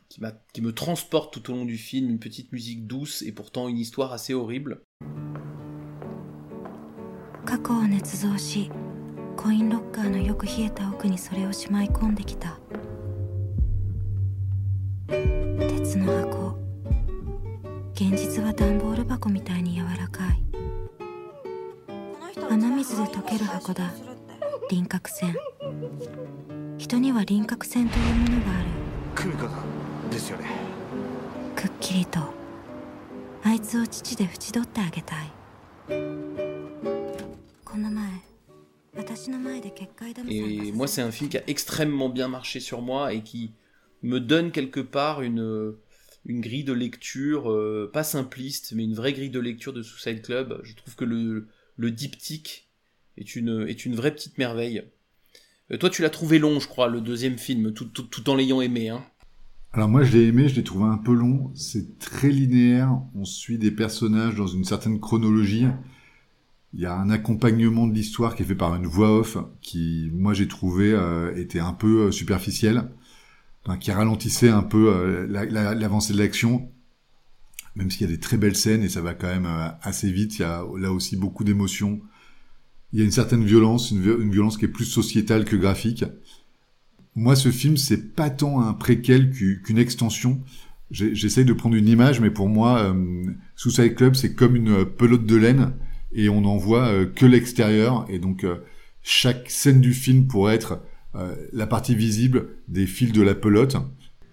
[0.09, 0.21] qui,
[0.53, 3.79] qui me transporte tout au long du film, une petite musique douce et pourtant une
[3.79, 4.83] histoire assez horrible.
[15.09, 16.59] 鉄の箱。
[17.95, 20.43] 現実は段ボール箱みたいに柔らかい。
[22.51, 23.91] 鼻水で溶ける箱だ。
[24.69, 25.35] 輪郭線。
[26.77, 28.67] 人には輪郭線というものがある。
[29.15, 30.49] 久美子さんですよね。
[31.57, 32.21] くっきりと。
[33.43, 35.33] あいつを父で縁取ってあげたい。
[37.65, 38.30] この前
[40.29, 43.53] Et moi, c'est un film qui a extrêmement bien marché sur moi et qui
[44.03, 45.75] me donne quelque part une,
[46.27, 50.23] une grille de lecture, euh, pas simpliste, mais une vraie grille de lecture de Suicide
[50.23, 50.61] Club.
[50.65, 52.69] Je trouve que le, le diptyque
[53.17, 54.83] est une, est une vraie petite merveille.
[55.71, 58.35] Euh, toi, tu l'as trouvé long, je crois, le deuxième film, tout, tout, tout en
[58.35, 58.89] l'ayant aimé.
[58.89, 59.05] Hein.
[59.73, 61.53] Alors moi, je l'ai aimé, je l'ai trouvé un peu long.
[61.55, 63.01] C'est très linéaire.
[63.15, 65.67] On suit des personnages dans une certaine chronologie.
[66.73, 70.11] Il y a un accompagnement de l'histoire qui est fait par une voix off qui,
[70.13, 72.91] moi, j'ai trouvé euh, était un peu superficiel
[73.79, 76.71] qui ralentissait un peu euh, l'avancée de l'action,
[77.77, 80.11] même s'il y a des très belles scènes et ça va quand même euh, assez
[80.11, 80.39] vite.
[80.39, 82.01] Il y a là aussi beaucoup d'émotions.
[82.93, 86.05] Il y a une certaine violence, une, violence qui est plus sociétale que graphique.
[87.15, 90.43] Moi, ce film, c'est pas tant un préquel qu'une extension.
[90.91, 95.25] J'essaye de prendre une image, mais pour moi, euh, Suicide Club, c'est comme une pelote
[95.25, 95.73] de laine
[96.13, 98.07] et on n'en voit que l'extérieur.
[98.09, 98.45] Et donc,
[99.03, 100.81] chaque scène du film pourrait être
[101.17, 103.77] euh, la partie visible des fils de la pelote.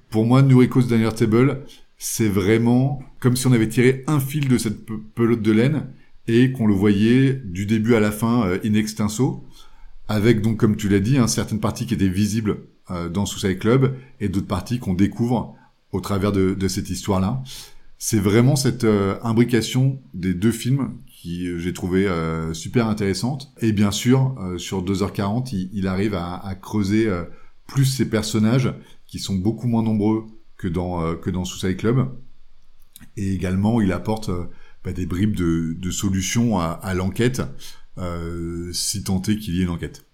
[0.10, 1.64] Pour moi, Noriko's Diner Table,
[1.98, 4.86] c'est vraiment comme si on avait tiré un fil de cette
[5.16, 5.88] pelote de laine
[6.28, 9.44] et qu'on le voyait du début à la fin euh, in extenso,
[10.08, 12.58] avec donc comme tu l'as dit, hein, certaines parties qui étaient visibles
[12.92, 15.56] euh, dans Suicide Club et d'autres parties qu'on découvre
[15.92, 17.42] au travers de, cette histoire-là.
[17.98, 20.94] C'est vraiment cette euh, imbrication des deux films
[21.48, 22.08] euh, j'ai trouvé
[22.54, 23.54] super intéressante.
[23.62, 27.10] Et bien sûr, sur 2h40, il, arrive à, creuser
[27.68, 28.74] plus ces personnages
[29.06, 30.26] qui sont beaucoup moins nombreux
[30.58, 32.10] que dans que dans Suicide Club.
[33.16, 34.32] Et également, il apporte
[34.84, 37.42] bah, des bribes de, solutions à, à l'enquête,
[37.98, 40.06] euh, si tant est qu'il y ait une enquête.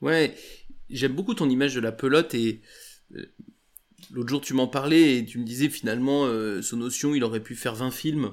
[0.00, 0.34] Ouais,
[0.90, 2.60] j'aime beaucoup ton image de la pelote et
[3.14, 3.24] euh,
[4.12, 7.54] l'autre jour tu m'en parlais et tu me disais finalement euh, notion il aurait pu
[7.54, 8.32] faire 20 films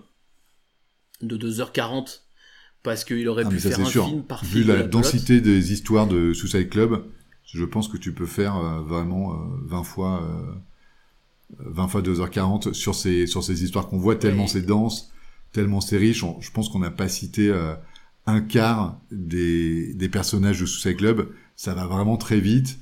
[1.21, 2.21] de 2h40
[2.83, 6.31] parce qu'il aurait ah, pu faire un film par Vu la, densité des histoires de
[6.33, 7.03] Suicide Club,
[7.43, 10.57] je pense que tu peux faire euh, vraiment 20 fois
[11.57, 15.11] 20 fois 2h40 sur ces, sur ces histoires qu'on voit, tellement c'est dense,
[15.51, 16.23] tellement c'est riche.
[16.39, 17.73] je pense qu'on n'a pas cité euh,
[18.25, 21.29] un quart des, des personnages de Suicide Club.
[21.55, 22.79] Ça va vraiment très vite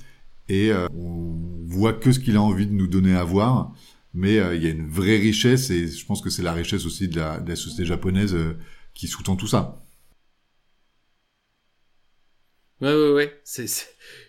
[0.48, 3.74] et euh, on voit que ce qu'il a envie de nous donner à voir.
[4.14, 6.86] Mais euh, il y a une vraie richesse et je pense que c'est la richesse
[6.86, 8.36] aussi de la, de société japonaise
[8.94, 9.84] qui sous-tend tout ça.
[12.80, 13.42] Ouais, ouais, ouais.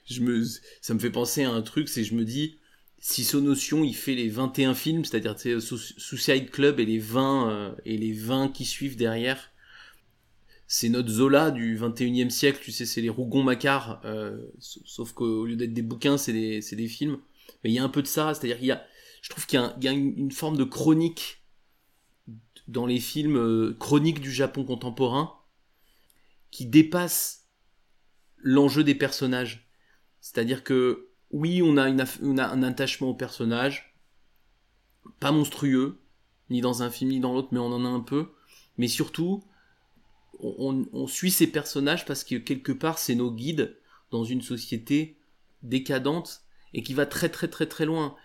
[0.08, 0.44] Je me,
[0.82, 2.58] ça me fait penser à un truc, c'est je me dis,
[2.98, 7.98] si Sonotion il fait les 21 films, c'est-à-dire Suicide Club et les 20 euh, et
[7.98, 9.49] les 20 qui suivent derrière,
[10.72, 15.56] c'est notre Zola du 21e siècle, tu sais, c'est les Rougon-Macquart, euh, sauf qu'au lieu
[15.56, 17.18] d'être des bouquins, c'est des, des, films.
[17.64, 18.86] Mais il y a un peu de ça, c'est-à-dire qu'il y a,
[19.24, 21.44] je trouve qu'il y a, une, forme de chronique
[22.68, 25.34] dans les films euh, chroniques du Japon contemporain
[26.52, 27.50] qui dépasse
[28.38, 29.72] l'enjeu des personnages.
[30.22, 34.00] C'est-à-dire que oui, on a, un attachement au personnage,
[35.20, 36.00] pas monstrueux,
[36.52, 38.34] ni dans un film ni dans l'autre, mais on en a un peu.
[38.78, 39.44] Mais surtout,
[40.42, 43.76] on, suit ces personnages parce que quelque part, c'est nos guides
[44.12, 45.18] dans une société
[45.64, 46.42] décadente
[46.74, 48.16] et qui va très très très très loin.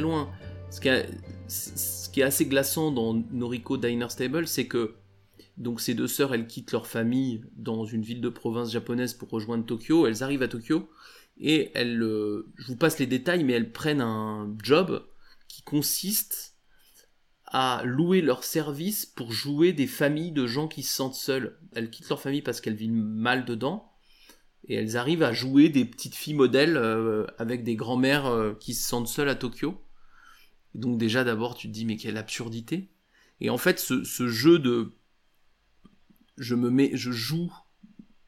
[0.00, 0.30] Loin.
[0.70, 0.88] Ce qui,
[1.48, 4.94] ce qui est assez glaçant dans Noriko Diner Stable, c'est que
[5.56, 9.30] donc ces deux sœurs, elles quittent leur famille dans une ville de province japonaise pour
[9.30, 10.06] rejoindre Tokyo.
[10.06, 10.90] Elles arrivent à Tokyo
[11.38, 15.06] et elles, euh, je vous passe les détails, mais elles prennent un job
[15.48, 16.56] qui consiste
[17.46, 21.56] à louer leurs services pour jouer des familles de gens qui se sentent seuls.
[21.74, 23.92] Elles quittent leur famille parce qu'elles vivent mal dedans
[24.66, 28.74] et elles arrivent à jouer des petites filles modèles euh, avec des grands-mères euh, qui
[28.74, 29.80] se sentent seules à Tokyo.
[30.74, 32.90] Donc déjà d'abord tu te dis mais quelle absurdité.
[33.40, 34.92] Et en fait ce, jeu de
[36.36, 37.52] je me mets je joue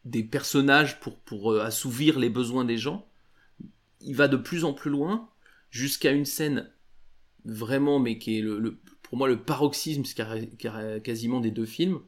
[0.05, 3.09] des personnages pour euh, assouvir les besoins des gens,
[4.01, 5.29] il va de plus en plus loin
[5.71, 6.71] jusqu'à une scène
[7.45, 10.03] vraiment mais qui est le, pour moi le paroxysme
[11.03, 12.01] quasiment des deux films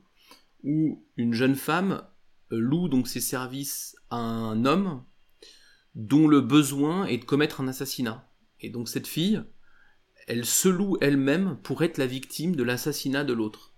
[0.64, 2.02] où une jeune femme
[2.50, 5.04] loue donc ses services à un homme
[5.94, 8.30] dont le besoin est de commettre un assassinat.
[8.60, 9.42] Et donc cette fille,
[10.28, 13.72] elle se loue elle-même pour être la victime de l'assassinat de l'autre.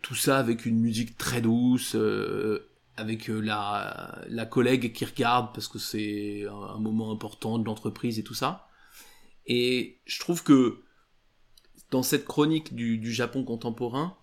[0.00, 5.66] Tout ça avec une musique très douce, euh, avec euh, la, collègue qui regarde parce
[5.66, 8.68] que c'est un, moment important de l'entreprise et tout ça.
[9.46, 10.82] Et je trouve que
[11.90, 14.16] dans cette chronique du, Japon contemporain,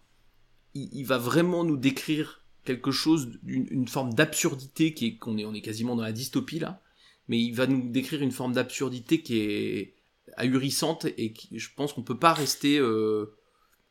[0.76, 5.54] il, va vraiment nous décrire quelque chose, une, forme d'absurdité qui est qu'on est, on
[5.54, 6.82] est quasiment dans la dystopie là,
[7.28, 9.99] mais il va nous décrire une forme d'absurdité qui est
[10.38, 13.36] ahurissante et qui, je pense qu'on peut pas rester, euh,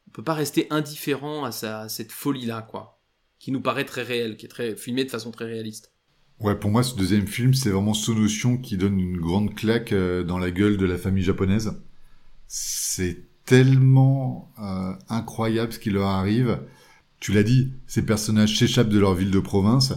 [0.08, 3.00] on peut pas rester indifférent à, cette folie là quoi,
[3.38, 5.92] qui nous paraît très réelle, qui est très filmé de façon très réaliste.
[6.40, 9.92] Ouais, pour moi, ce deuxième film, c'est vraiment ce notion qui donne une grande claque
[9.92, 11.82] euh, dans la gueule de la famille japonaise.
[12.46, 16.60] C'est tellement euh, incroyable ce qui leur arrive.
[17.18, 19.94] Tu l'as dit, ces personnages s'échappent de leur ville de province,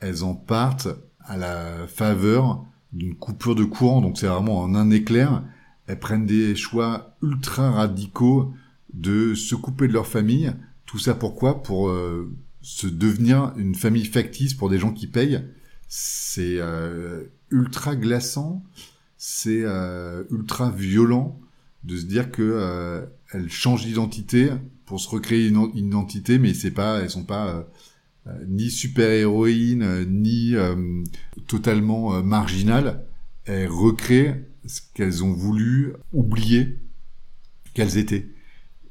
[0.00, 0.88] elles en partent
[1.20, 5.42] à la faveur d'une coupure de courant, donc c'est vraiment en un éclair,
[5.86, 8.52] elles prennent des choix ultra radicaux
[8.92, 10.52] de se couper de leur famille,
[10.86, 11.62] tout ça pourquoi?
[11.62, 15.42] Pour euh, se devenir une famille factice pour des gens qui payent,
[15.88, 18.62] c'est euh, ultra glaçant,
[19.16, 21.40] c'est euh, ultra violent
[21.84, 24.50] de se dire que euh, elle change d'identité
[24.86, 27.66] pour se recréer une, identité, mais c'est pas, elles sont pas
[28.46, 30.54] ni super héroïnes ni
[31.46, 33.06] totalement marginales.
[33.44, 36.78] Elles recréent ce qu'elles ont voulu oublier
[37.74, 38.28] qu'elles étaient.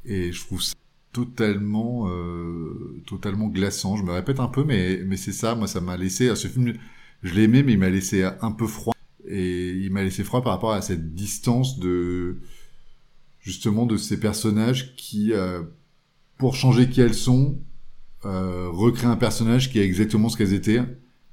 [0.05, 0.73] Et je trouve ça
[1.11, 3.97] totalement euh, totalement glaçant.
[3.97, 5.55] Je me répète un peu, mais mais c'est ça.
[5.55, 6.33] Moi, ça m'a laissé.
[6.35, 6.73] Ce film,
[7.23, 8.93] je l'ai aimé, mais il m'a laissé un peu froid.
[9.27, 12.39] Et il m'a laissé froid par rapport à cette distance de
[13.39, 15.63] justement de ces personnages qui, euh,
[16.37, 17.61] pour changer qui elles sont,
[18.25, 20.81] euh, recréent un personnage qui est exactement ce qu'elles étaient.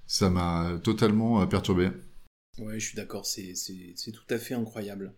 [0.07, 1.91] Ça m'a totalement euh, perturbé.
[2.59, 3.27] Ouais, je suis d'accord.
[3.27, 5.15] C'est c'est tout à fait incroyable.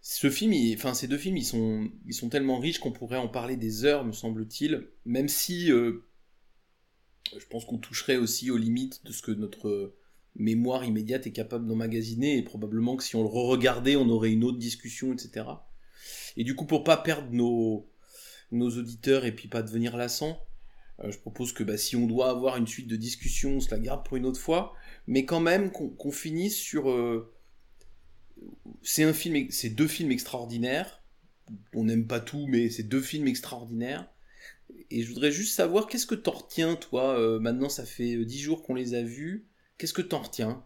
[0.00, 3.28] Ce film, enfin ces deux films, ils sont, ils sont tellement riches qu'on pourrait en
[3.28, 4.86] parler des heures, me semble-t-il.
[5.06, 6.06] Même si euh,
[7.38, 9.94] je pense qu'on toucherait aussi aux limites de ce que notre
[10.36, 14.44] mémoire immédiate est capable d'emmagasiner, et probablement que si on le re-regardait, on aurait une
[14.44, 15.46] autre discussion, etc.
[16.36, 17.88] Et du coup, pour pas perdre nos,
[18.54, 20.38] nos auditeurs et puis pas devenir lassant,
[21.02, 23.70] euh, je propose que bah, si on doit avoir une suite de discussions, on se
[23.70, 24.74] la garde pour une autre fois,
[25.06, 27.32] mais quand même qu'on finisse sur euh,
[28.82, 31.02] c'est un film, c'est deux films extraordinaires.
[31.74, 34.08] On n'aime pas tout, mais c'est deux films extraordinaires.
[34.90, 38.40] Et je voudrais juste savoir, qu'est-ce que t'en retiens, toi euh, Maintenant, ça fait dix
[38.40, 39.46] jours qu'on les a vus.
[39.76, 40.64] Qu'est-ce que t'en retiens?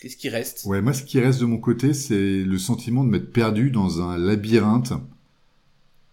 [0.00, 0.64] Qu'est-ce qui reste?
[0.64, 4.00] Ouais, moi, ce qui reste de mon côté, c'est le sentiment de m'être perdu dans
[4.00, 4.92] un labyrinthe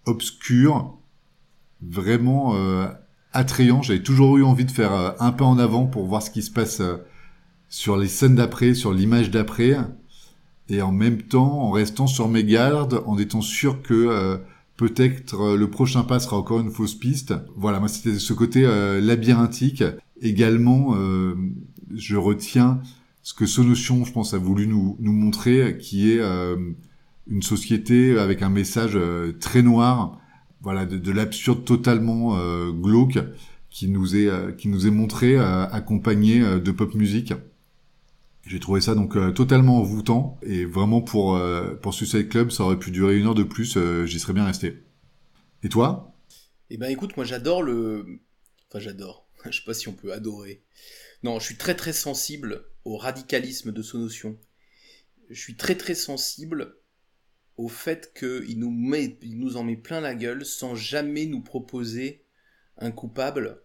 [0.06, 0.98] obscur,
[1.82, 2.88] vraiment euh,
[3.34, 3.82] attrayant.
[3.82, 6.52] J'avais toujours eu envie de faire un pas en avant pour voir ce qui se
[6.52, 6.82] passe
[7.70, 9.78] sur les scènes d'après, sur l'image d'après
[10.70, 14.38] et en même temps en restant sur mes gardes, en étant sûr que euh,
[14.78, 17.34] peut-être euh, le prochain pas sera encore une fausse piste.
[17.56, 19.84] Voilà, moi c'était ce côté euh, labyrinthique.
[20.22, 20.96] Également,
[21.94, 22.80] je retiens
[23.22, 26.22] ce que Sonotion, je pense, a voulu nous montrer, qui est
[27.28, 28.98] une société avec un message
[29.40, 30.20] très noir,
[30.62, 32.38] voilà, de, de l'absurde totalement
[32.72, 33.20] glauque,
[33.70, 37.34] qui nous est qui nous est montré accompagné de pop musique.
[38.46, 42.64] J'ai trouvé ça donc euh, totalement envoûtant et vraiment pour euh, pour Suicide Club, ça
[42.64, 44.84] aurait pu durer une heure de plus, euh, j'y serais bien resté.
[45.64, 46.16] Et toi?
[46.70, 48.20] Eh ben écoute, moi j'adore le,
[48.70, 49.28] enfin j'adore.
[49.46, 50.62] je sais pas si on peut adorer.
[51.24, 54.38] Non, je suis très très sensible au radicalisme de ce notion.
[55.32, 56.76] Je suis très très sensible
[57.58, 62.26] au fait qu'il nous il nous en met plein la gueule sans jamais nous proposer
[62.78, 63.62] un coupable.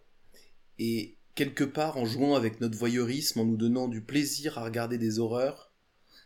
[0.79, 4.97] Et quelque part en jouant avec notre voyeurisme, en nous donnant du plaisir à regarder
[4.97, 5.71] des horreurs,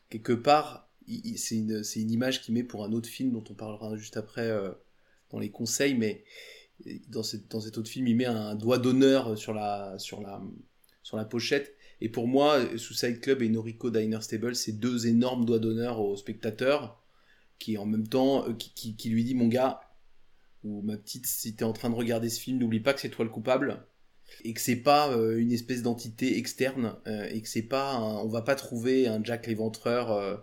[0.10, 0.90] quelque part,
[1.36, 4.50] c'est une, une, image qu'il met pour un autre film dont on parlera juste après
[4.50, 4.72] euh,
[5.30, 6.24] dans les conseils, mais
[7.08, 10.42] dans, cette, dans cet autre film, il met un doigt d'honneur sur la, sur, la,
[11.04, 11.76] sur la pochette.
[12.02, 16.16] Et pour moi, Suicide Club et Noriko Diner Stable, c'est deux énormes doigts d'honneur au
[16.18, 17.02] spectateur,
[17.60, 19.82] qui en même temps, euh, qui, qui lui dit, mon gars,
[20.64, 23.10] ou ma petite, si t'es en train de regarder ce film, n'oublie pas que c'est
[23.10, 23.86] toi le coupable
[24.44, 28.28] et que c'est pas euh, une espèce d'entité externe euh, et que c'est pas on
[28.28, 30.36] va pas trouver un Jack l'éventreur euh,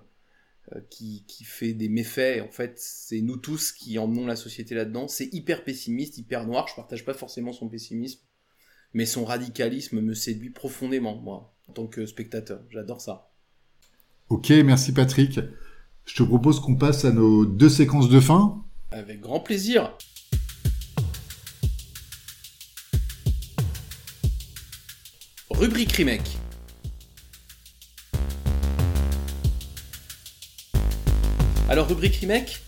[0.90, 2.42] qui, qui, fait des méfaits.
[2.42, 5.08] En fait c'est nous tous qui emmenons la société là-dedans.
[5.08, 6.68] C'est hyper pessimiste hyper noir.
[6.68, 8.20] Je partage pas forcément son pessimisme
[8.94, 12.62] mais son radicalisme me séduit profondément moi en tant que spectateur.
[12.70, 13.32] J'adore ça.
[14.28, 15.40] Ok merci Patrick
[16.04, 19.96] je te propose qu'on passe à nos deux séquences de fin avec grand plaisir
[25.50, 26.38] Rubrique remake.
[31.68, 32.60] Alors rubrique remake,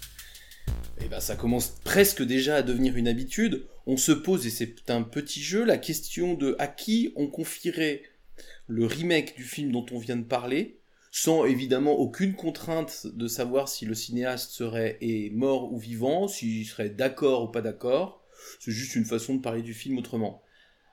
[1.02, 3.66] eh ben, ça commence presque déjà à devenir une habitude.
[3.86, 8.02] On se pose, et c'est un petit jeu, la question de à qui on confierait
[8.66, 10.78] le remake du film dont on vient de parler,
[11.16, 14.98] sans évidemment aucune contrainte de savoir si le cinéaste serait
[15.32, 18.24] mort ou vivant, s'il serait d'accord ou pas d'accord.
[18.58, 20.42] C'est juste une façon de parler du film autrement.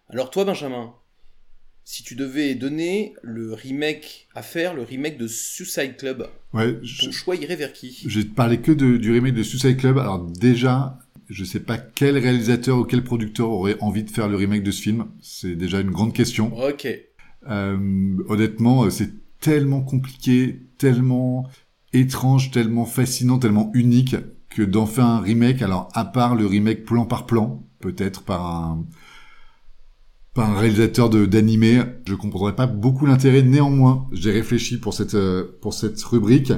[0.09, 0.93] Alors toi Benjamin,
[1.85, 7.11] si tu devais donner le remake à faire, le remake de Suicide Club, ouais, ton
[7.11, 8.03] choix irait vers qui?
[8.05, 9.97] J'ai parlé que de, du remake de Suicide Club.
[9.97, 10.99] Alors déjà,
[11.29, 14.69] je sais pas quel réalisateur ou quel producteur aurait envie de faire le remake de
[14.69, 15.07] ce film.
[15.19, 16.55] C'est déjà une grande question.
[16.63, 16.87] Ok.
[17.49, 19.09] Euh, honnêtement, c'est
[19.41, 21.49] tellement compliqué, tellement
[21.91, 24.15] étrange, tellement fascinant, tellement unique
[24.49, 25.61] que d'en faire un remake.
[25.61, 28.85] Alors à part le remake plan par plan, peut-être par un
[30.33, 33.41] pas un réalisateur d'animé, je comprendrais pas beaucoup l'intérêt.
[33.41, 36.53] Néanmoins, j'ai réfléchi pour cette euh, pour cette rubrique.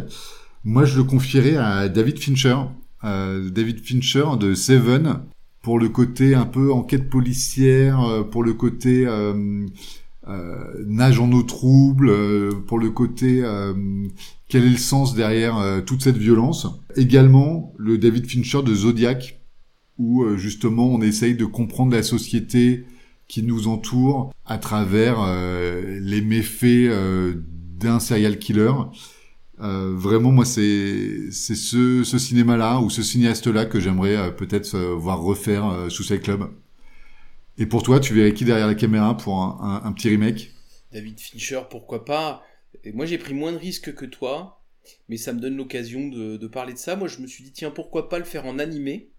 [0.63, 2.55] Moi, je le confierais à David Fincher,
[3.03, 5.21] euh, David Fincher de Seven,
[5.63, 9.07] pour le côté un peu enquête policière, pour le côté
[10.85, 12.11] nage en eau trouble,
[12.65, 13.43] pour le côté
[14.47, 16.67] quel est le sens derrière toute cette violence?
[16.95, 19.41] Également le David Fincher de Zodiac,
[19.97, 22.85] où justement on essaye de comprendre la société
[23.27, 25.17] qui nous entoure à travers
[25.99, 26.89] les méfaits
[27.79, 28.71] d'un serial killer.
[29.59, 34.75] Euh, vraiment, moi, c'est c'est ce, ce cinéma-là ou ce cinéaste-là que j'aimerais euh, peut-être
[34.75, 36.49] euh, voir refaire euh, sous Suicide Club.
[37.57, 40.51] Et pour toi, tu verrais qui derrière la caméra pour un, petit remake?
[40.91, 42.43] David Fincher, pourquoi pas?
[42.83, 44.63] Et Moi, j'ai pris moins de risques que toi,
[45.07, 46.95] mais ça me donne l'occasion de, parler de ça.
[46.95, 49.11] Moi, je me suis dit, tiens, pourquoi pas le faire en animé?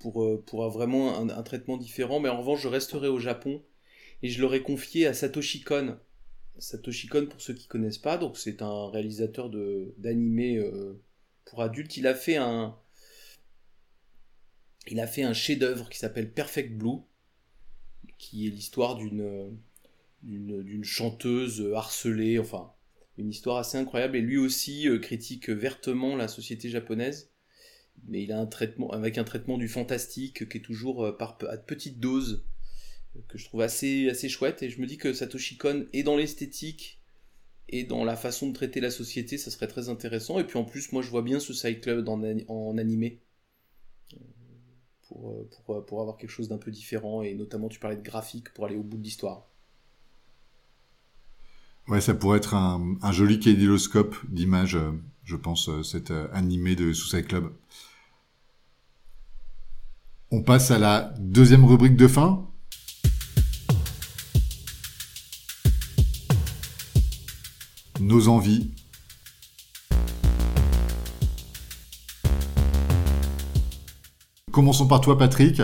[0.00, 2.20] Pour, pour vraiment un, un traitement différent.
[2.20, 3.62] Mais en revanche, je resterai au Japon
[4.22, 5.98] et je l'aurais confié à Satoshi Kon
[6.58, 11.00] Satoshi Kon, pour ceux qui connaissent pas, donc c'est un réalisateur de d'animé euh,
[11.44, 11.96] pour adultes.
[11.96, 12.76] Il a fait un,
[14.88, 17.00] il a fait un chef-d'œuvre qui s'appelle Perfect Blue,
[18.18, 19.58] qui est l'histoire d'une
[20.22, 22.72] d'une chanteuse harcelée, enfin
[23.18, 24.16] une histoire assez incroyable.
[24.16, 27.30] Et lui aussi euh, critique vertement la société japonaise,
[28.08, 31.38] mais il a un traitement avec un traitement du fantastique qui est toujours euh, par
[31.48, 32.44] à petite dose
[33.28, 34.62] que je trouve assez, chouette.
[34.62, 37.00] Et je me dis que Satoshi Kon est dans l'esthétique
[37.68, 40.38] et dans la façon de traiter la société, ça serait très intéressant.
[40.38, 41.86] Et puis en plus, moi je vois bien ce Side
[42.48, 43.20] en animé.
[45.16, 47.22] Euh, pour, euh, euh, pour, avoir quelque chose d'un peu différent.
[47.22, 49.46] Et notamment, tu parlais de graphique pour aller au bout de l'histoire.
[51.88, 54.78] Ouais, ça pourrait être un, un joli kaléidoscope d'images,
[55.24, 57.52] je pense, cet animé de Suicide Club.
[60.30, 62.48] On passe à la deuxième rubrique de fin.
[68.00, 68.70] nos envies.
[74.54, 75.60] Commençons par toi, Patrick.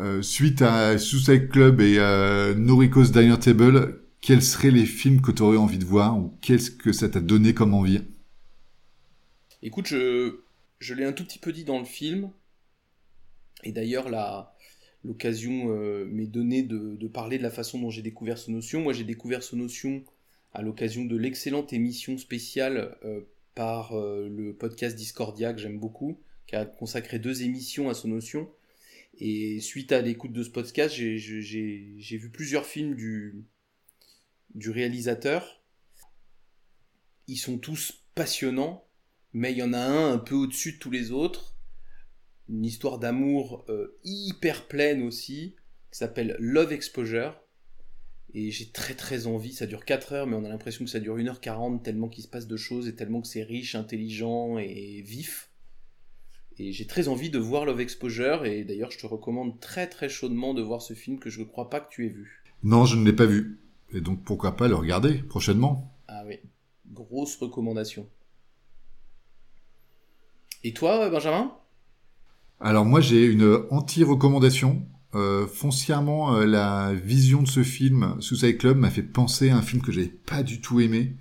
[0.00, 5.30] Euh, suite à Suicide Club et euh, Noriko's Diner Table, quels seraient les films que
[5.30, 8.00] tu aurais envie de voir ou qu'est-ce que ça t'a donné comme envie?
[9.62, 10.34] Écoute, je,
[10.92, 12.32] l'ai un tout petit peu dit dans le film.
[13.62, 14.08] Et d'ailleurs,
[15.04, 18.80] l'occasion euh, m'est donnée de, parler de la façon dont j'ai découvert ce notion.
[18.80, 20.02] Moi, j'ai découvert ce notion
[20.52, 23.20] à l'occasion de l'excellente émission spéciale euh,
[23.54, 26.18] par le podcast Discordia que j'aime beaucoup,
[26.50, 28.50] qui a consacré deux émissions à son notion.
[29.20, 33.44] Et suite à l'écoute de ce podcast, j'ai vu plusieurs films du,
[34.56, 35.62] du réalisateur.
[37.28, 38.84] Ils sont tous passionnants,
[39.32, 41.56] mais il y en a un un peu au-dessus de tous les autres.
[42.48, 45.54] Une histoire d'amour euh, hyper pleine aussi,
[45.92, 47.40] qui s'appelle Love Exposure.
[48.34, 50.98] Et j'ai très très envie, ça dure 4 heures, mais on a l'impression que ça
[50.98, 55.00] dure 1h40, tellement qu'il se passe de choses et tellement que c'est riche, intelligent et
[55.02, 55.49] vif.
[56.62, 60.10] Et j'ai très envie de voir Love Exposure, et d'ailleurs je te recommande très très
[60.10, 62.42] chaudement de voir ce film que je ne crois pas que tu aies vu.
[62.62, 63.60] Non, je ne l'ai pas vu.
[63.94, 65.90] Et donc pourquoi pas le regarder prochainement?
[66.06, 66.36] Ah oui,
[66.92, 68.06] grosse recommandation.
[70.62, 71.50] Et toi, Benjamin?
[72.60, 78.76] Alors moi j'ai une anti-recommandation euh, foncièrement, euh, la vision de ce film, Suicide Club,
[78.76, 81.16] m'a fait penser à un film que j'avais pas du tout aimé,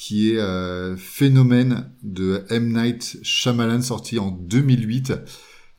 [0.00, 2.72] qui est euh, Phénomène de M.
[2.72, 5.12] Night Shyamalan, sorti en 2008,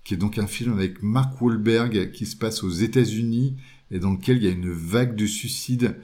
[0.04, 3.56] qui est donc un film avec Mark Wahlberg qui se passe aux États-Unis
[3.90, 5.96] et dans lequel il y a une vague de suicides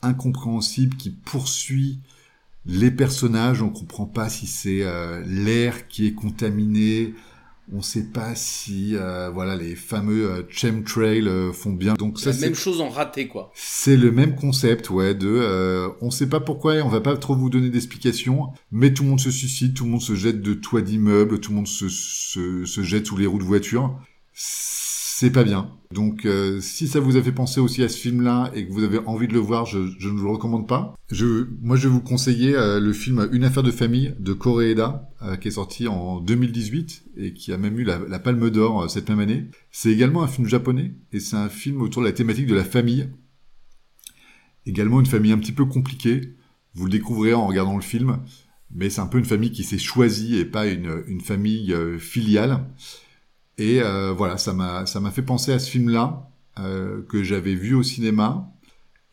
[0.00, 1.98] incompréhensible qui poursuit
[2.64, 3.60] les personnages.
[3.60, 4.82] On comprend pas si c'est
[5.26, 7.12] l'air qui est contaminé,
[7.72, 11.94] on ne sait pas si euh, voilà les fameux euh, chemtrails euh, font bien.
[11.94, 13.50] Donc ça, la même chose en raté quoi.
[13.54, 17.16] C'est le même concept ouais de euh, on sait pas pourquoi et on va pas
[17.16, 20.42] trop vous donner d'explications, mais tout le monde se suicide, tout le monde se jette
[20.42, 23.98] de toits d'immeubles, tout le monde se, se, se jette sous les roues de voiture
[24.38, 24.85] c'est
[25.30, 25.70] pas bien.
[25.92, 28.84] Donc euh, si ça vous a fait penser aussi à ce film-là et que vous
[28.84, 30.94] avez envie de le voir, je, je ne vous le recommande pas.
[31.10, 35.10] Je, moi, je vais vous conseiller euh, le film Une affaire de famille de Koreeda,
[35.22, 38.90] euh, qui est sorti en 2018 et qui a même eu la, la Palme d'Or
[38.90, 39.46] cette même année.
[39.70, 42.64] C'est également un film japonais et c'est un film autour de la thématique de la
[42.64, 43.08] famille.
[44.66, 46.34] Également une famille un petit peu compliquée.
[46.74, 48.18] Vous le découvrirez en regardant le film,
[48.70, 52.66] mais c'est un peu une famille qui s'est choisie et pas une, une famille filiale.
[53.58, 56.28] Et euh, voilà, ça m'a ça m'a fait penser à ce film-là
[56.58, 58.52] euh, que j'avais vu au cinéma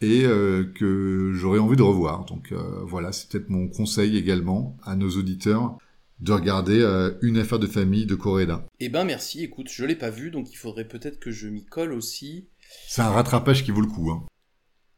[0.02, 2.26] et euh, que j'aurais envie de revoir.
[2.26, 5.78] Donc euh, voilà, c'est peut-être mon conseil également à nos auditeurs
[6.20, 8.66] de regarder euh, une affaire de famille de Coréda.
[8.80, 11.66] Eh ben merci, écoute, je l'ai pas vu, donc il faudrait peut-être que je m'y
[11.66, 12.50] colle aussi.
[12.88, 14.12] C'est un rattrapage qui vaut le coup.
[14.12, 14.26] Hein.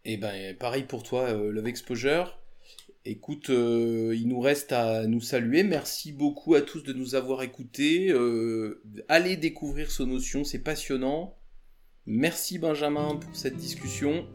[0.05, 2.37] Eh ben pareil pour toi, Love Exposure.
[3.07, 5.61] Écoute, euh, il nous reste à nous saluer.
[5.61, 8.11] Merci beaucoup à tous de nous avoir écoutés.
[8.11, 11.37] Euh, allez découvrir Sonotion, c'est passionnant.
[12.07, 14.25] Merci Benjamin pour cette discussion.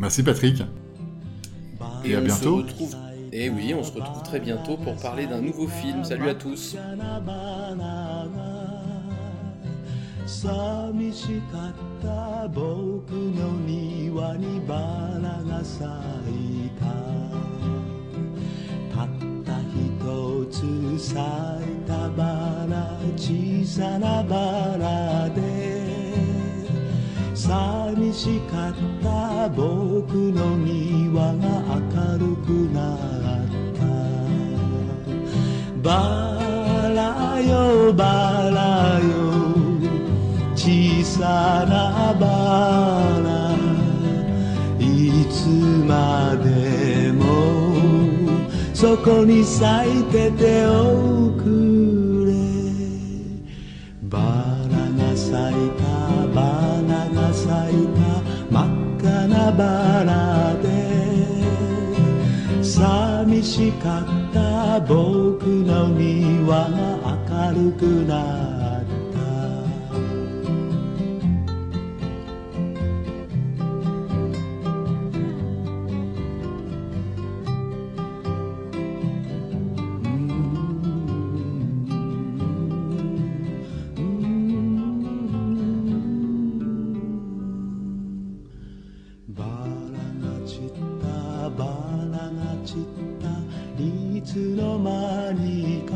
[0.00, 0.62] Merci Patrick.
[2.04, 2.64] Et, à bientôt.
[3.32, 6.02] Et eh oui, on se retrouve très bientôt pour parler d'un nouveau film.
[6.02, 6.76] Salut à tous.
[10.26, 11.72] 寂しかっ
[12.02, 14.74] た僕の庭にバ
[15.22, 16.86] ラが咲いた。
[18.96, 19.08] たっ
[19.44, 21.20] た一つ咲い
[21.86, 26.14] たバラ小さなバラで。
[27.34, 32.98] 寂しかった僕の庭が明るくなっ
[33.74, 33.84] た。
[35.82, 36.38] バ
[36.94, 39.43] ラよバラよ。
[41.04, 42.26] さなバ
[43.22, 43.54] ラ
[44.80, 44.82] い
[45.30, 45.46] つ
[45.86, 47.22] までも
[48.72, 52.32] そこに咲いてておくれ。
[54.08, 55.82] バラが咲いた
[56.34, 56.40] バ
[56.88, 58.00] ラが咲いた
[58.50, 59.62] 真っ赤なバ
[60.04, 60.64] ラで
[62.62, 66.72] 寂しかった僕の庭が
[67.54, 68.53] 明るくなる。
[95.14, 95.94] 何か。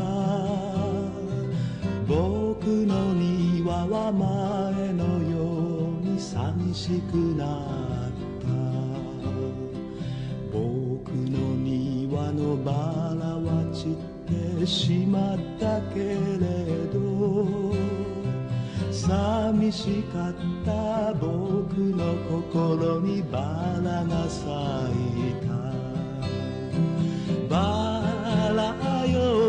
[2.07, 5.37] 僕の庭は前のよ
[6.01, 8.11] うに寂しくなっ
[8.41, 8.47] た。
[10.53, 12.71] 僕の庭のバ
[13.19, 13.95] ラは散っ
[14.59, 16.15] てしまったけれ
[16.93, 16.97] ど
[18.91, 20.33] 寂しかっ
[20.65, 21.13] た。
[21.13, 22.15] 僕の
[22.47, 23.39] 心にバ
[23.83, 25.49] ラが咲いた。
[27.49, 27.88] バラ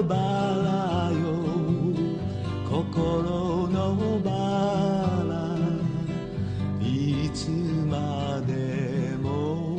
[0.02, 1.40] バラよ。
[2.70, 4.30] 心のバ
[5.28, 5.56] ラ
[6.80, 9.76] いつまでも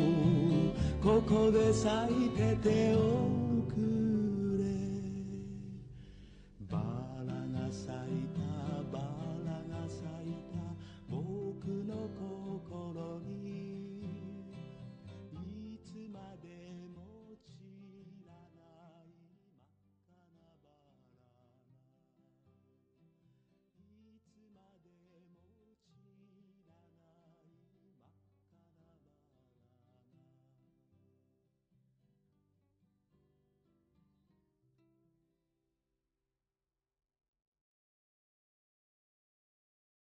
[1.02, 1.90] ここで咲
[2.26, 3.31] いててよ